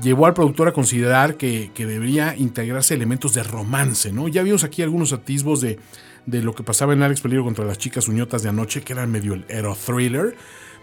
llevó 0.02 0.26
al 0.26 0.34
productor 0.34 0.66
a 0.66 0.72
considerar 0.72 1.36
que, 1.36 1.70
que 1.72 1.86
debería 1.86 2.34
integrarse 2.36 2.94
elementos 2.94 3.34
de 3.34 3.44
romance, 3.44 4.10
¿no? 4.10 4.26
Ya 4.26 4.42
vimos 4.42 4.64
aquí 4.64 4.82
algunos 4.82 5.12
atisbos 5.12 5.60
de, 5.60 5.78
de 6.26 6.42
lo 6.42 6.54
que 6.54 6.62
pasaba 6.62 6.92
en 6.92 7.02
Alex 7.02 7.20
Peligro 7.20 7.44
contra 7.44 7.64
las 7.64 7.78
chicas 7.78 8.08
uñotas 8.08 8.42
de 8.42 8.48
anoche, 8.48 8.82
que 8.82 8.92
eran 8.92 9.10
medio 9.10 9.34
el 9.34 9.44
hero 9.48 9.76
thriller. 9.76 10.36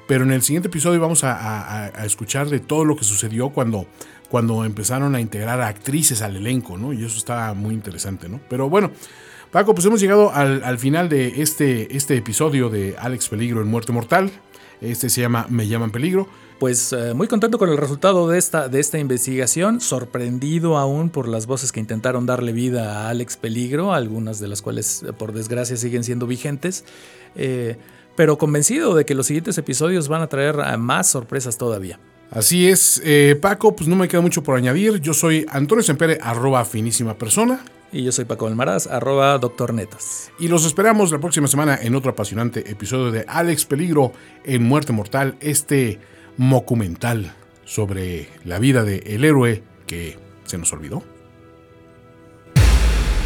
Pero 0.07 0.23
en 0.23 0.31
el 0.31 0.41
siguiente 0.41 0.69
episodio 0.69 0.99
vamos 0.99 1.23
a, 1.23 1.91
escuchar 2.03 2.49
de 2.49 2.59
todo 2.59 2.83
lo 2.83 2.95
que 2.95 3.03
sucedió 3.03 3.49
cuando, 3.49 3.85
cuando 4.29 4.65
empezaron 4.65 5.13
a 5.13 5.21
integrar 5.21 5.61
actrices 5.61 6.21
al 6.23 6.35
elenco, 6.35 6.77
¿no? 6.77 6.93
Y 6.93 7.05
eso 7.05 7.17
está 7.17 7.53
muy 7.53 7.75
interesante, 7.75 8.27
¿no? 8.27 8.39
Pero 8.49 8.69
bueno, 8.69 8.91
Paco, 9.51 9.75
pues 9.75 9.85
hemos 9.85 10.01
llegado 10.01 10.33
al, 10.33 10.63
al 10.63 10.79
final 10.79 11.09
de 11.09 11.41
este, 11.41 11.95
este 11.95 12.17
episodio 12.17 12.69
de 12.69 12.95
Alex 12.97 13.29
Peligro 13.29 13.61
en 13.61 13.67
Muerte 13.67 13.91
Mortal. 13.91 14.31
Este 14.81 15.09
se 15.09 15.21
llama 15.21 15.45
Me 15.49 15.67
llaman 15.67 15.91
Peligro. 15.91 16.27
Pues 16.59 16.91
eh, 16.91 17.13
muy 17.13 17.27
contento 17.27 17.57
con 17.57 17.69
el 17.69 17.77
resultado 17.77 18.27
de 18.27 18.37
esta, 18.37 18.67
de 18.67 18.81
esta 18.81 18.99
investigación, 18.99 19.79
sorprendido 19.79 20.77
aún 20.77 21.09
por 21.09 21.29
las 21.29 21.45
voces 21.45 21.71
que 21.71 21.79
intentaron 21.79 22.25
darle 22.25 22.51
vida 22.51 23.05
a 23.05 23.09
Alex 23.09 23.37
Peligro, 23.37 23.93
algunas 23.93 24.39
de 24.39 24.49
las 24.49 24.61
cuales 24.61 25.03
eh, 25.03 25.13
por 25.13 25.31
desgracia 25.31 25.77
siguen 25.77 26.03
siendo 26.03 26.27
vigentes, 26.27 26.83
eh, 27.35 27.77
pero 28.17 28.37
convencido 28.37 28.93
de 28.93 29.05
que 29.05 29.15
los 29.15 29.27
siguientes 29.27 29.57
episodios 29.57 30.09
van 30.09 30.21
a 30.21 30.27
traer 30.27 30.77
más 30.77 31.07
sorpresas 31.07 31.57
todavía. 31.57 31.97
Así 32.31 32.67
es, 32.67 33.01
eh, 33.03 33.35
Paco, 33.41 33.75
pues 33.75 33.89
no 33.89 33.95
me 33.95 34.07
queda 34.07 34.21
mucho 34.21 34.43
por 34.43 34.55
añadir. 34.55 34.99
Yo 34.99 35.15
soy 35.15 35.47
Antonio 35.49 35.81
Sempere, 35.81 36.19
arroba 36.21 36.63
finísima 36.63 37.17
persona. 37.17 37.63
Y 37.91 38.03
yo 38.03 38.11
soy 38.11 38.25
Paco 38.25 38.45
Almaraz, 38.45 38.85
arroba 38.85 39.35
doctor 39.39 39.73
Netas. 39.73 40.31
Y 40.37 40.47
los 40.47 40.63
esperamos 40.63 41.11
la 41.11 41.17
próxima 41.17 41.47
semana 41.47 41.79
en 41.81 41.95
otro 41.95 42.11
apasionante 42.11 42.69
episodio 42.69 43.09
de 43.09 43.25
Alex 43.27 43.65
Peligro 43.65 44.13
en 44.43 44.63
Muerte 44.63 44.93
Mortal, 44.93 45.37
este 45.39 45.99
documental 46.39 47.33
sobre 47.65 48.29
la 48.45 48.59
vida 48.59 48.83
del 48.83 49.05
el 49.05 49.25
héroe 49.25 49.63
que 49.85 50.17
se 50.45 50.57
nos 50.57 50.71
olvidó. 50.73 51.03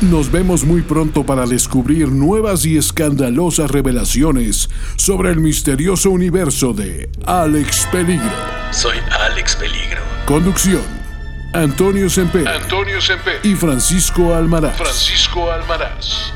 Nos 0.02 0.32
vemos 0.32 0.66
muy 0.66 0.82
pronto 0.82 1.26
para 1.26 1.46
descubrir 1.46 2.10
nuevas 2.10 2.66
y 2.66 2.78
escandalosas 2.78 3.72
revelaciones 3.72 4.70
sobre 4.98 5.30
el 5.32 5.40
misterioso 5.40 6.10
universo 6.10 6.74
de 6.74 7.10
Alex 7.26 7.88
Peligro. 7.90 8.32
Soy 8.72 8.98
Alex 9.30 9.56
Peligro. 9.56 10.02
Conducción: 10.26 10.82
Antonio 11.54 12.10
Semper 12.10 12.48
Antonio 12.48 13.00
Semper. 13.00 13.40
y 13.44 13.56
Francisco 13.56 14.34
Almaraz. 14.34 14.76
Francisco 14.76 15.50
Almaraz. 15.50 16.34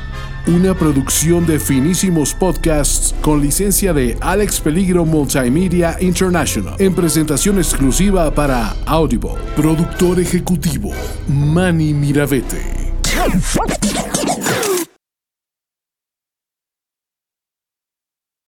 Una 0.48 0.72
producción 0.72 1.46
de 1.46 1.60
finísimos 1.60 2.32
podcasts 2.32 3.14
con 3.20 3.42
licencia 3.42 3.92
de 3.92 4.16
Alex 4.20 4.60
Peligro 4.60 5.04
Multimedia 5.04 5.98
International, 6.00 6.74
en 6.78 6.94
presentación 6.94 7.58
exclusiva 7.58 8.34
para 8.34 8.74
Audible. 8.86 9.34
Productor 9.54 10.18
ejecutivo, 10.20 10.90
Manny 11.28 11.92
Miravete. 11.92 12.62